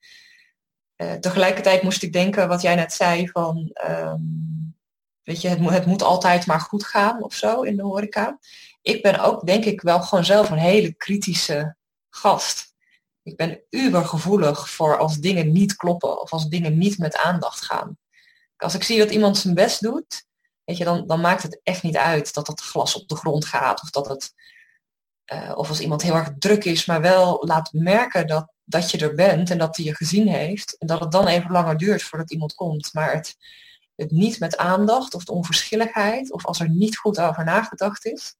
[0.97, 4.75] Uh, tegelijkertijd moest ik denken wat jij net zei van, um,
[5.23, 8.39] weet je, het, het moet altijd maar goed gaan of zo in de horeca.
[8.81, 11.75] Ik ben ook denk ik wel gewoon zelf een hele kritische
[12.09, 12.75] gast.
[13.27, 17.97] Ik ben ubergevoelig voor als dingen niet kloppen of als dingen niet met aandacht gaan.
[18.57, 20.25] Als ik zie dat iemand zijn best doet,
[20.63, 23.45] weet je, dan, dan maakt het echt niet uit dat het glas op de grond
[23.45, 24.33] gaat of dat het
[25.33, 28.97] uh, of als iemand heel erg druk is, maar wel laat merken dat, dat je
[28.97, 30.77] er bent en dat hij je gezien heeft.
[30.77, 32.93] En dat het dan even langer duurt voordat iemand komt.
[32.93, 33.35] Maar het,
[33.95, 38.35] het niet met aandacht of de onverschilligheid of als er niet goed over nagedacht is,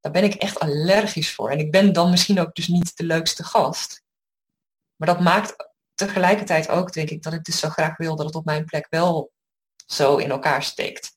[0.00, 1.50] daar ben ik echt allergisch voor.
[1.50, 4.06] En ik ben dan misschien ook dus niet de leukste gast.
[4.98, 8.34] Maar dat maakt tegelijkertijd ook, denk ik, dat ik dus zo graag wil dat het
[8.34, 9.32] op mijn plek wel
[9.86, 11.16] zo in elkaar steekt.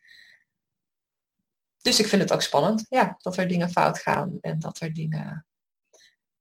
[1.81, 4.93] Dus ik vind het ook spannend, ja, dat er dingen fout gaan en dat er
[4.93, 5.45] dingen.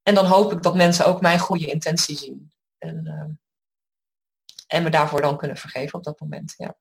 [0.03, 2.53] En dan hoop ik dat mensen ook mijn goede intentie zien.
[2.79, 3.25] En, uh,
[4.67, 6.55] en me daarvoor dan kunnen vergeven op dat moment.
[6.57, 6.77] Ja.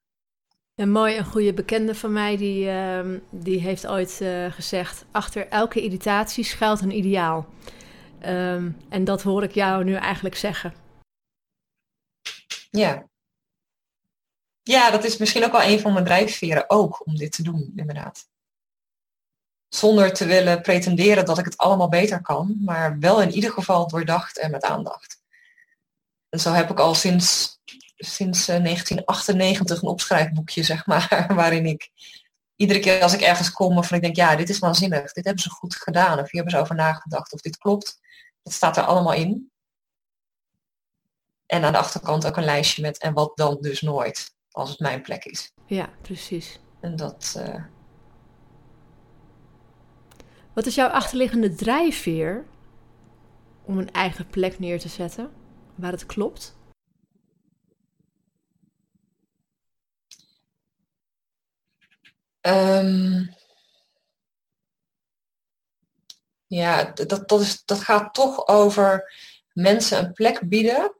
[0.76, 5.48] En mooi, een goede bekende van mij die, uh, die heeft ooit uh, gezegd: achter
[5.48, 7.48] elke irritatie schuilt een ideaal.
[8.26, 10.74] Um, en dat hoor ik jou nu eigenlijk zeggen.
[12.70, 13.08] Ja.
[14.64, 17.74] Ja, dat is misschien ook wel een van mijn drijfveren ook om dit te doen,
[17.76, 18.28] inderdaad.
[19.68, 23.88] Zonder te willen pretenderen dat ik het allemaal beter kan, maar wel in ieder geval
[23.88, 25.22] doordacht en met aandacht.
[26.30, 27.60] En zo heb ik al sinds,
[27.96, 31.92] sinds 1998 eh, een opschrijfboekje, zeg maar, waarin ik
[32.56, 35.44] iedere keer als ik ergens kom of ik denk, ja, dit is waanzinnig, dit hebben
[35.44, 38.00] ze goed gedaan, of hier hebben ze over nagedacht, of dit klopt,
[38.44, 39.52] dat staat er allemaal in.
[41.46, 44.80] En aan de achterkant ook een lijstje met en wat dan dus nooit, als het
[44.80, 45.52] mijn plek is.
[45.66, 46.60] Ja, precies.
[46.80, 47.36] En dat.
[47.38, 47.64] Uh...
[50.54, 52.46] Wat is jouw achterliggende drijfveer
[53.64, 55.32] om een eigen plek neer te zetten
[55.76, 56.58] waar het klopt?
[62.42, 63.30] Um,
[66.50, 69.14] ja, dat, dat, dat gaat toch over
[69.54, 70.96] mensen een plek bieden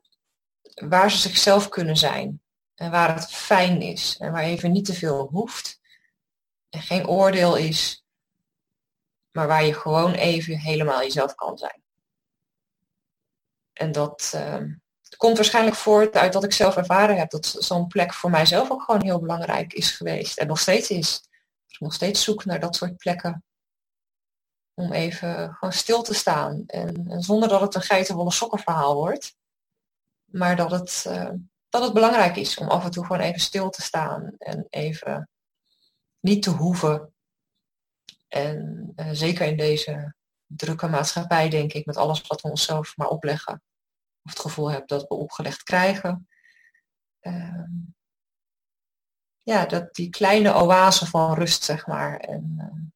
[0.74, 2.42] waar ze zichzelf kunnen zijn.
[2.76, 4.18] En waar het fijn is.
[4.20, 5.80] En waar even niet te veel hoeft.
[6.70, 8.04] En geen oordeel is.
[9.32, 11.84] Maar waar je gewoon even helemaal jezelf kan zijn.
[13.74, 14.64] En dat uh,
[15.18, 18.82] komt waarschijnlijk voort uit dat ik zelf ervaren heb dat zo'n plek voor mijzelf ook
[18.82, 20.38] gewoon heel belangrijk is geweest.
[20.38, 21.24] En nog steeds is.
[21.68, 23.44] Ik nog steeds zoek naar dat soort plekken.
[24.80, 26.64] Om even gewoon stil te staan.
[26.68, 29.36] En, en zonder dat het een geitenwolle sokkenverhaal wordt.
[30.26, 31.30] Maar dat het, uh,
[31.70, 34.36] dat het belangrijk is om af en toe gewoon even stil te staan.
[34.38, 35.30] En even
[36.20, 37.14] niet te hoeven.
[38.28, 40.16] En uh, zeker in deze
[40.46, 43.64] drukke maatschappij, denk ik, met alles wat we onszelf maar opleggen.
[44.24, 46.28] Of het gevoel hebben dat we opgelegd krijgen.
[47.22, 47.64] Uh,
[49.42, 52.18] ja, dat die kleine oase van rust, zeg maar.
[52.18, 52.90] En uh,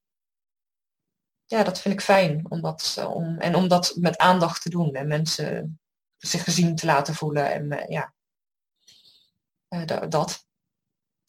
[1.46, 2.46] ja, dat vind ik fijn.
[2.50, 4.94] Om dat, om, en om dat met aandacht te doen.
[4.94, 5.80] En mensen
[6.18, 7.52] zich gezien te laten voelen.
[7.52, 8.14] En uh, ja,
[9.70, 10.46] uh, dat.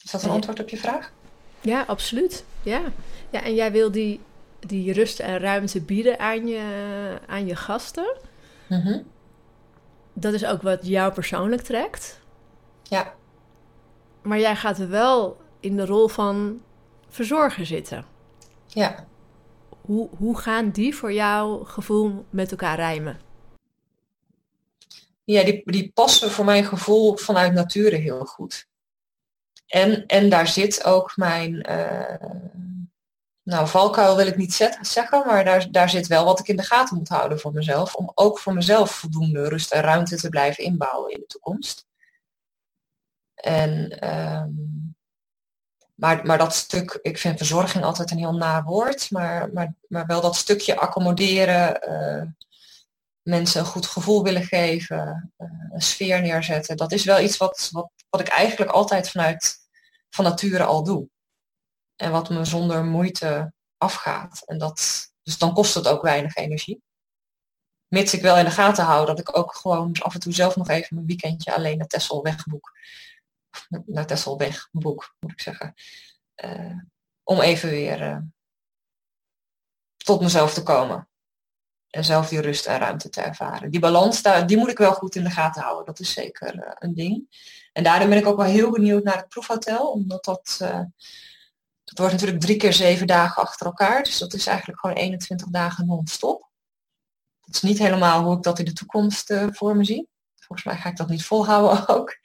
[0.03, 1.11] Is dat een antwoord op je vraag?
[1.61, 2.43] Ja, absoluut.
[2.63, 2.81] Ja,
[3.29, 4.19] ja en jij wil die,
[4.59, 8.17] die rust en ruimte bieden aan je, aan je gasten.
[8.67, 9.03] Mm -hmm.
[10.13, 12.19] Dat is ook wat jou persoonlijk trekt.
[12.83, 13.13] Ja.
[14.21, 16.61] Maar jij gaat wel in de rol van
[17.09, 18.05] verzorger zitten.
[18.67, 19.05] Ja.
[19.85, 23.19] Hoe, hoe gaan die voor jouw gevoel met elkaar rijmen?
[25.23, 28.67] Ja, die, die passen voor mijn gevoel vanuit nature heel goed.
[29.67, 32.29] En, en daar zit ook mijn, uh,
[33.43, 36.63] nou valkuil wil ik niet zeggen, maar daar, daar zit wel wat ik in de
[36.63, 37.95] gaten moet houden voor mezelf.
[37.95, 41.87] Om ook voor mezelf voldoende rust en ruimte te blijven inbouwen in de toekomst.
[43.33, 44.94] En, um,
[45.95, 50.05] maar, maar dat stuk, ik vind verzorging altijd een heel naar woord, maar, maar, maar
[50.05, 52.23] wel dat stukje accommoderen, uh,
[53.21, 57.69] mensen een goed gevoel willen geven, uh, een sfeer neerzetten, dat is wel iets wat,
[57.71, 59.57] wat, wat ik eigenlijk altijd vanuit
[60.09, 61.07] van nature al doe.
[61.95, 64.41] En wat me zonder moeite afgaat.
[64.45, 66.81] En dat, dus dan kost het ook weinig energie.
[67.87, 70.55] Mits ik wel in de gaten hou dat ik ook gewoon af en toe zelf
[70.55, 72.71] nog even een weekendje alleen naar Tessel wegboek.
[73.85, 75.73] Naar Tessel wegboek, moet ik zeggen.
[76.45, 76.79] Uh,
[77.23, 78.17] om even weer uh,
[79.97, 81.09] tot mezelf te komen.
[81.89, 83.71] En zelf die rust en ruimte te ervaren.
[83.71, 85.85] Die balans, daar, die moet ik wel goed in de gaten houden.
[85.85, 87.27] Dat is zeker uh, een ding.
[87.73, 89.91] En daarom ben ik ook wel heel benieuwd naar het proefhotel.
[89.91, 90.55] Omdat dat,
[91.83, 94.03] dat wordt natuurlijk drie keer zeven dagen achter elkaar.
[94.03, 96.49] Dus dat is eigenlijk gewoon 21 dagen non-stop.
[97.41, 100.09] Dat is niet helemaal hoe ik dat in de toekomst voor me zie.
[100.45, 102.17] Volgens mij ga ik dat niet volhouden ook.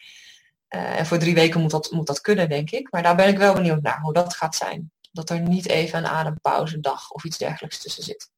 [0.71, 2.91] En voor drie weken moet dat, moet dat kunnen, denk ik.
[2.91, 4.93] Maar daar ben ik wel benieuwd naar hoe dat gaat zijn.
[5.13, 8.31] Dat er niet even een adempauze dag of iets dergelijks tussen zit.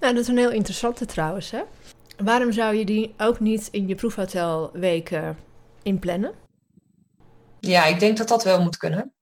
[0.00, 1.50] Nou, dat is een heel interessante trouwens.
[1.50, 1.62] Hè?
[2.16, 5.38] Waarom zou je die ook niet in je proefhotelweken
[5.82, 6.34] inplannen?
[7.60, 9.14] Ja, ik denk dat dat wel moet kunnen.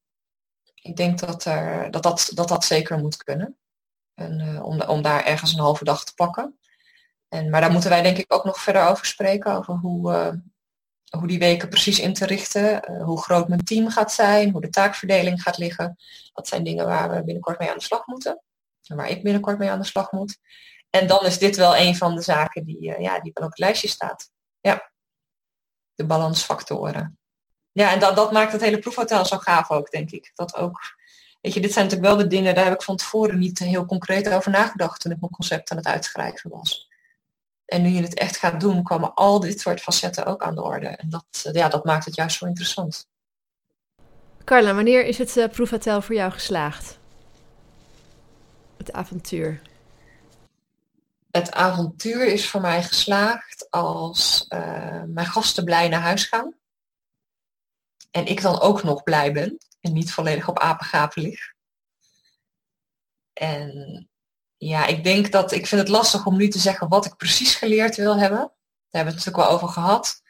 [0.74, 3.59] Ik denk dat er, dat, dat, dat, dat zeker moet kunnen.
[4.14, 6.59] En, uh, om, om daar ergens een halve dag te pakken.
[7.28, 9.57] En, maar daar moeten wij denk ik ook nog verder over spreken.
[9.57, 10.33] Over hoe, uh,
[11.19, 12.91] hoe die weken precies in te richten.
[12.91, 14.51] Uh, hoe groot mijn team gaat zijn.
[14.51, 15.97] Hoe de taakverdeling gaat liggen.
[16.33, 18.43] Dat zijn dingen waar we binnenkort mee aan de slag moeten.
[18.87, 20.39] En waar ik binnenkort mee aan de slag moet.
[20.91, 23.59] En dan is dit wel een van de zaken die, uh, ja, die op het
[23.59, 24.31] lijstje staat.
[24.61, 24.93] Ja,
[25.95, 27.19] de balansfactoren.
[27.73, 30.31] Ja, en dat, dat maakt het hele proefhotel zo gaaf ook, denk ik.
[30.35, 30.81] Dat ook,
[31.41, 33.87] weet je, dit zijn natuurlijk wel de dingen, daar heb ik van tevoren niet heel
[33.87, 36.89] concreet over nagedacht toen ik mijn concept aan het uitschrijven was.
[37.71, 40.62] En nu je het echt gaat doen, komen al dit soort facetten ook aan de
[40.62, 40.87] orde.
[40.87, 43.09] En dat, eh, ja, dat maakt het juist zo interessant.
[44.45, 46.99] Carla, wanneer is het uh, proefhotel voor jou geslaagd?
[48.77, 49.61] Het avontuur
[51.31, 56.55] het avontuur is voor mij geslaagd als uh, mijn gasten blij naar huis gaan.
[58.11, 61.53] En ik dan ook nog blij ben en niet volledig op apengapen lig.
[63.33, 64.10] En
[64.63, 67.55] ja, ik denk dat ik vind het lastig om nu te zeggen wat ik precies
[67.55, 68.39] geleerd wil hebben.
[68.39, 68.51] Daar
[68.91, 70.23] hebben we het natuurlijk wel over gehad.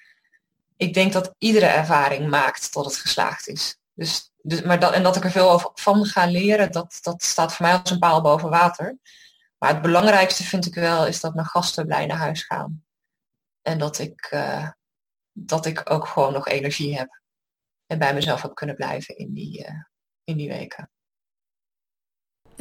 [0.77, 3.79] Ik denk dat iedere ervaring maakt tot het geslaagd is.
[3.95, 7.23] Dus, dus, maar dat, en dat ik er veel over, van ga leren, dat, dat
[7.23, 8.99] staat voor mij als een paal boven water.
[9.59, 12.85] Maar het belangrijkste vind ik wel is dat mijn gasten blij naar huis gaan.
[13.63, 14.71] En dat ik, uh,
[15.33, 17.21] dat ik ook gewoon nog energie heb.
[17.87, 19.83] En bij mezelf heb kunnen blijven in die, uh,
[20.25, 20.91] in die weken.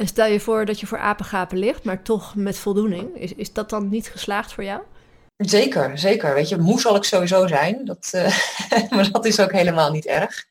[0.00, 3.16] En stel je voor dat je voor apengapen ligt, maar toch met voldoening.
[3.16, 4.82] Is, is dat dan niet geslaagd voor jou?
[5.36, 6.34] Zeker, zeker.
[6.34, 7.84] Weet je, moe zal ik sowieso zijn.
[7.84, 8.38] Dat, uh,
[8.90, 10.46] maar dat is ook helemaal niet erg.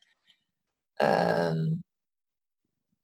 [1.02, 1.66] Uh,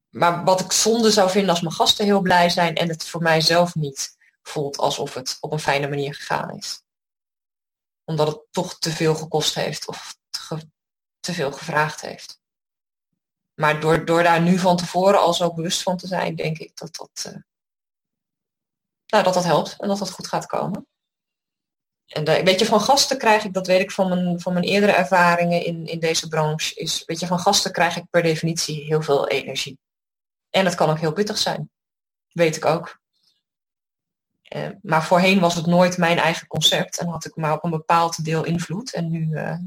[0.09, 3.23] maar wat ik zonde zou vinden als mijn gasten heel blij zijn en het voor
[3.23, 6.83] mijzelf niet voelt alsof het op een fijne manier gegaan is.
[8.05, 10.17] Omdat het toch te veel gekost heeft of
[11.21, 12.41] te veel gevraagd heeft.
[13.57, 16.77] Maar door, door daar nu van tevoren al zo bewust van te zijn, denk ik
[16.77, 17.41] dat dat, uh,
[19.07, 20.87] nou, dat, dat helpt en dat dat goed gaat komen.
[22.07, 24.93] En weet je, van gasten krijg ik, dat weet ik van mijn, van mijn eerdere
[24.93, 29.03] ervaringen in, in deze branche, is, weet je, van gasten krijg ik per definitie heel
[29.03, 29.79] veel energie.
[30.51, 31.71] En het kan ook heel pittig zijn.
[32.33, 33.01] Weet ik ook.
[34.55, 37.71] Uh, maar voorheen was het nooit mijn eigen concept en had ik maar op een
[37.71, 38.93] bepaald deel invloed.
[38.93, 39.59] En nu, uh,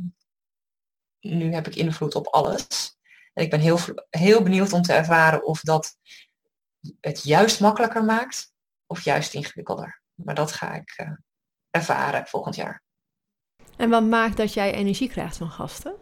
[1.20, 2.98] nu heb ik invloed op alles.
[3.40, 3.80] En ik ben heel,
[4.10, 5.98] heel benieuwd om te ervaren of dat
[7.02, 8.54] het juist makkelijker maakt
[8.86, 10.02] of juist ingewikkelder.
[10.14, 11.12] Maar dat ga ik uh,
[11.70, 12.84] ervaren volgend jaar.
[13.78, 15.96] En wat maakt dat jij energie krijgt van gasten?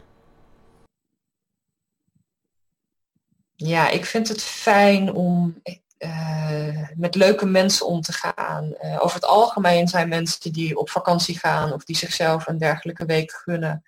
[3.54, 5.62] Ja, ik vind het fijn om
[5.98, 8.74] uh, met leuke mensen om te gaan.
[8.82, 13.04] Uh, over het algemeen zijn mensen die op vakantie gaan of die zichzelf een dergelijke
[13.04, 13.82] week gunnen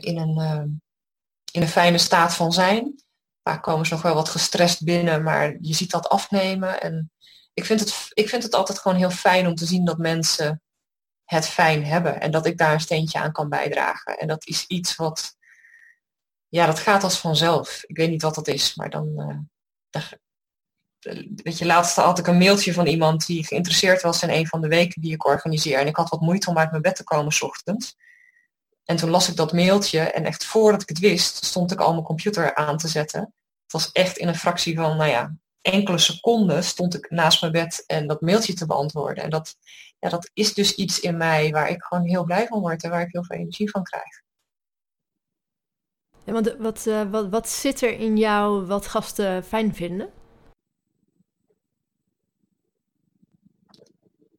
[0.00, 0.82] in, een,
[1.54, 3.02] in een fijne staat van zijn.
[3.42, 6.80] Vaak komen ze nog wel wat gestrest binnen, maar je ziet dat afnemen.
[6.80, 7.12] En
[7.52, 10.62] ik vind, het, ik vind het altijd gewoon heel fijn om te zien dat mensen
[11.24, 14.18] het fijn hebben en dat ik daar een steentje aan kan bijdragen.
[14.18, 15.36] En dat is iets wat,
[16.48, 17.82] ja, dat gaat als vanzelf.
[17.86, 19.08] Ik weet niet wat dat is, maar dan,
[19.92, 20.12] uh,
[21.42, 24.60] weet je, laatst had ik een mailtje van iemand die geïnteresseerd was in een van
[24.60, 25.78] de weken die ik organiseer.
[25.78, 27.96] En ik had wat moeite om uit mijn bed te komen s ochtends.
[28.84, 31.92] En toen las ik dat mailtje en echt voordat ik het wist, stond ik al
[31.92, 33.20] mijn computer aan te zetten.
[33.62, 37.52] Het was echt in een fractie van, nou ja, enkele seconden stond ik naast mijn
[37.52, 39.24] bed en dat mailtje te beantwoorden.
[39.24, 39.56] En dat,
[39.98, 42.90] ja, dat is dus iets in mij waar ik gewoon heel blij van word en
[42.90, 44.22] waar ik heel veel energie van krijg.
[46.24, 50.08] Want wat, uh, wat, wat zit er in jou wat gasten fijn vinden?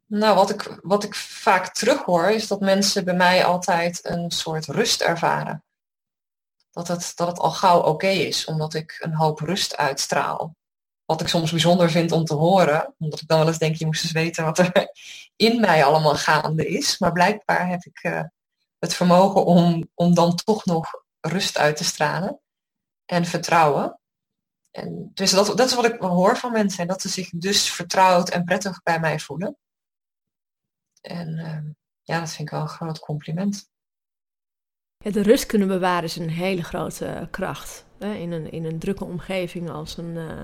[0.07, 4.65] Nou, wat ik, wat ik vaak terughoor is dat mensen bij mij altijd een soort
[4.65, 5.63] rust ervaren.
[6.71, 10.55] Dat het, dat het al gauw oké is, omdat ik een hoop rust uitstraal.
[11.05, 13.85] Wat ik soms bijzonder vind om te horen, omdat ik dan wel eens denk, je
[13.85, 14.87] moest eens weten wat er
[15.35, 16.97] in mij allemaal gaande is.
[16.97, 18.21] Maar blijkbaar heb ik uh,
[18.79, 22.39] het vermogen om, om dan toch nog rust uit te stralen
[23.05, 23.99] en vertrouwen.
[24.71, 28.29] En dus dat, dat is wat ik hoor van mensen, dat ze zich dus vertrouwd
[28.29, 29.57] en prettig bij mij voelen.
[31.05, 33.69] En uh, ja, dat vind ik wel een groot compliment.
[34.97, 37.85] Ja, de rust kunnen bewaren is een hele grote kracht.
[37.99, 38.13] Hè?
[38.13, 40.43] In, een, in een drukke omgeving als een, uh,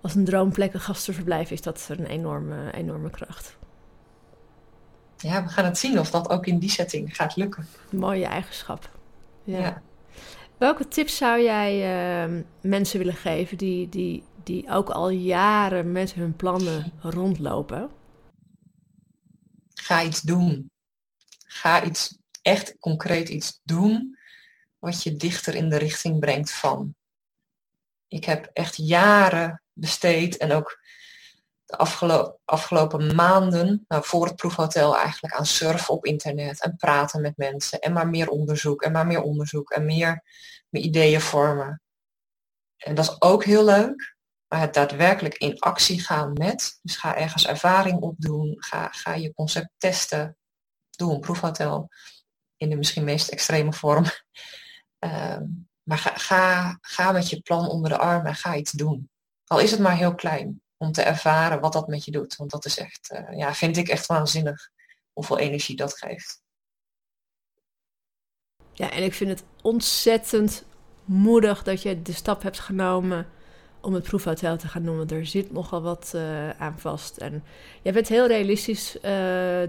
[0.00, 3.56] als een droomplek, een gastenverblijf, is dat een enorme, enorme kracht.
[5.16, 7.66] Ja, we gaan het zien of dat ook in die setting gaat lukken.
[7.90, 8.90] Mooie eigenschap.
[9.44, 9.58] Ja.
[9.58, 9.82] ja.
[10.58, 16.14] Welke tips zou jij uh, mensen willen geven die, die, die ook al jaren met
[16.14, 17.90] hun plannen rondlopen?
[19.80, 20.70] Ga iets doen.
[21.46, 24.18] Ga iets, echt concreet iets doen
[24.78, 26.94] wat je dichter in de richting brengt van.
[28.08, 30.80] Ik heb echt jaren besteed en ook
[31.64, 37.36] de afgelo afgelopen maanden, voor het proefhotel eigenlijk, aan surfen op internet en praten met
[37.36, 40.22] mensen en maar meer onderzoek en maar meer onderzoek en meer,
[40.68, 41.82] meer ideeën vormen.
[42.76, 44.15] En dat is ook heel leuk,
[44.48, 49.34] maar het daadwerkelijk in actie gaan met, dus ga ergens ervaring opdoen, ga, ga je
[49.34, 50.36] concept testen,
[50.90, 51.88] doe een proefhotel
[52.56, 54.04] in de misschien meest extreme vorm.
[54.98, 59.10] Um, maar ga, ga, ga met je plan onder de arm en ga iets doen.
[59.46, 62.36] Al is het maar heel klein, om te ervaren wat dat met je doet.
[62.36, 64.70] Want dat is echt, uh, ja, vind ik echt waanzinnig
[65.12, 66.42] hoeveel energie dat geeft.
[68.72, 70.64] Ja, en ik vind het ontzettend
[71.04, 73.26] moedig dat je de stap hebt genomen
[73.86, 75.08] om het proefhotel te gaan noemen.
[75.08, 77.16] Er zit nogal wat uh, aan vast.
[77.16, 77.44] En
[77.82, 79.10] jij bent heel realistisch uh,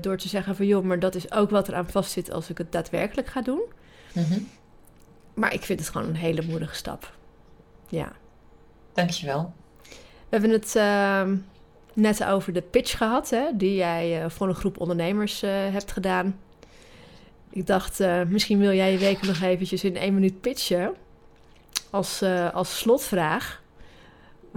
[0.02, 2.50] door te zeggen van joh, maar dat is ook wat er aan vast zit als
[2.50, 3.62] ik het daadwerkelijk ga doen.
[4.14, 4.50] Mm -hmm.
[5.34, 7.14] Maar ik vind het gewoon een hele moedige stap.
[7.88, 8.12] Ja.
[8.94, 9.54] Dankjewel.
[9.90, 9.90] We
[10.30, 11.36] hebben het ehm,
[11.94, 16.40] net over de pitch gehad, hè, die jij uh, voor een groep ondernemers hebt gedaan.
[17.50, 20.94] Ik dacht, misschien wil jij je week nog eventjes in één minuut pitchen.
[21.90, 23.62] Als, als slotvraag.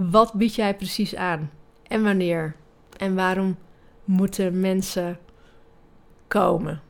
[0.09, 1.51] Wat bied jij precies aan?
[1.87, 2.55] En wanneer?
[2.97, 3.57] En waarom
[4.03, 5.19] moeten mensen
[6.27, 6.81] komen?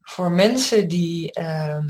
[0.00, 1.84] Voor mensen die uh,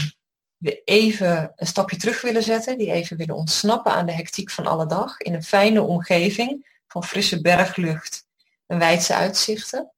[0.85, 4.87] even een stapje terug willen zetten, die even willen ontsnappen aan de hectiek van alle
[4.87, 8.27] dag, in een fijne omgeving van frisse berglucht
[8.67, 9.93] en wijdse uitzichten,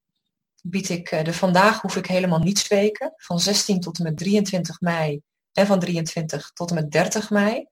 [0.62, 4.16] bied ik eh, de vandaag hoef ik helemaal niets weken, van 16 tot en met
[4.16, 5.20] 23 mei
[5.52, 7.68] en van 23 tot en met 30 mei,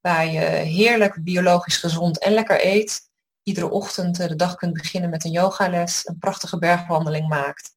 [0.00, 3.00] waar je heerlijk biologisch gezond en lekker eet,
[3.42, 7.76] iedere ochtend eh, de dag kunt beginnen met een yogales, een prachtige bergwandeling maakt,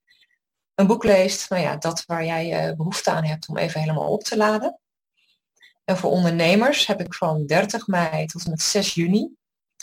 [0.76, 4.12] een boek leest, nou ja, dat waar jij uh, behoefte aan hebt om even helemaal
[4.12, 4.80] op te laden.
[5.84, 9.36] En voor ondernemers heb ik van 30 mei tot en met 6 juni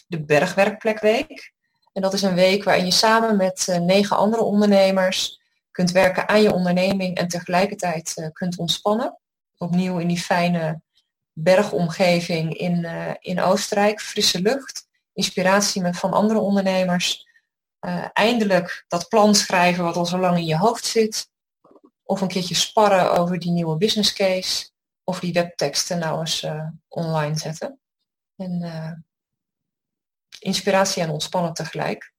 [0.07, 1.53] de Bergwerkplekweek.
[1.93, 6.29] En dat is een week waarin je samen met uh, negen andere ondernemers kunt werken
[6.29, 9.19] aan je onderneming en tegelijkertijd kunt ontspannen.
[9.57, 10.81] Opnieuw in die fijne
[11.43, 12.85] bergomgeving in,
[13.21, 17.27] in Oostenrijk, frisse lucht inspiratie met van andere ondernemers.
[17.81, 21.31] Uh, eindelijk dat plan schrijven wat al zo lang in je hoofd zit.
[22.03, 24.71] Of een keertje sparren over die nieuwe business case.
[25.05, 27.81] Of die webteksten nou eens uh, online zetten.
[28.37, 29.07] En
[30.39, 32.13] inspiratie en ontspannen tegelijk.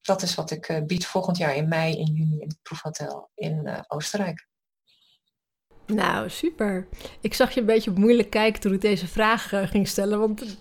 [0.00, 3.84] Dat is wat ik bied volgend jaar in mei en juni in het proefhotel in
[3.88, 4.47] Oostenrijk.
[5.94, 6.86] Nou, super.
[7.20, 10.18] Ik zag je een beetje moeilijk kijken toen ik deze vraag uh, ging stellen.
[10.18, 10.56] Want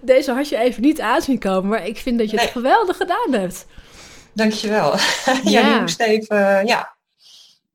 [0.00, 1.70] deze had je even niet aanzien komen.
[1.70, 3.66] Maar ik vind dat je het geweldig gedaan hebt.
[4.32, 4.96] Dankjewel.
[5.26, 6.66] ja, ja die moest even...
[6.66, 6.94] ja,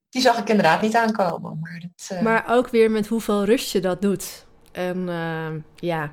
[0.09, 1.59] die zag ik inderdaad niet aankomen.
[1.61, 2.23] Maar, dat, uh...
[2.23, 4.45] maar ook weer met hoeveel rust je dat doet.
[4.71, 6.11] En uh, ja,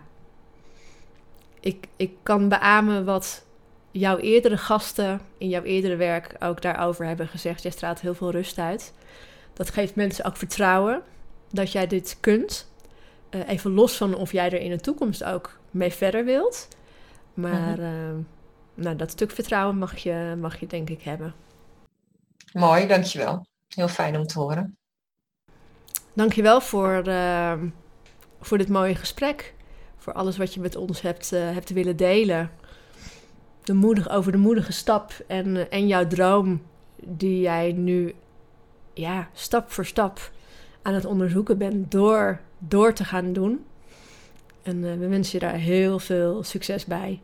[1.60, 3.44] ik, ik kan beamen wat
[3.90, 7.62] jouw eerdere gasten in jouw eerdere werk ook daarover hebben gezegd.
[7.62, 8.92] Jij straalt heel veel rust uit.
[9.54, 11.02] Dat geeft mensen ook vertrouwen
[11.50, 12.72] dat jij dit kunt.
[13.30, 16.68] Uh, even los van of jij er in de toekomst ook mee verder wilt.
[17.34, 18.14] Maar uh,
[18.74, 21.34] nou, dat stuk vertrouwen mag je, mag je denk ik hebben.
[22.52, 23.46] Mooi, dankjewel.
[23.68, 24.76] Heel fijn om te horen.
[26.12, 27.52] Dankjewel voor, uh,
[28.40, 29.54] voor dit mooie gesprek.
[29.96, 32.50] Voor alles wat je met ons hebt, hebt willen delen.
[33.62, 36.62] De moedig, over de moedige stap en, en jouw droom
[36.96, 38.14] die jij nu
[38.94, 40.30] ja, stap voor stap
[40.82, 43.66] aan het onderzoeken bent door, door te gaan doen.
[44.62, 47.20] En uh, we wensen je daar heel veel succes bij.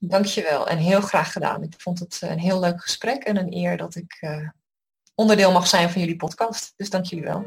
[0.00, 1.62] Dankjewel en heel graag gedaan.
[1.62, 4.48] Ik vond het een heel leuk gesprek en een eer dat ik uh,
[5.14, 6.72] onderdeel mag zijn van jullie podcast.
[6.76, 7.46] Dus dank jullie wel.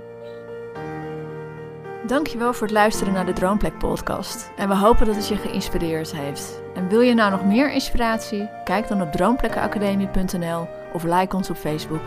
[2.08, 4.52] Dankjewel voor het luisteren naar de Droomplek podcast.
[4.58, 6.62] En we hopen dat het je geïnspireerd heeft.
[6.76, 8.50] En wil je nou nog meer inspiratie?
[8.64, 12.02] Kijk dan op droomplekkenacademie.nl of like ons op Facebook.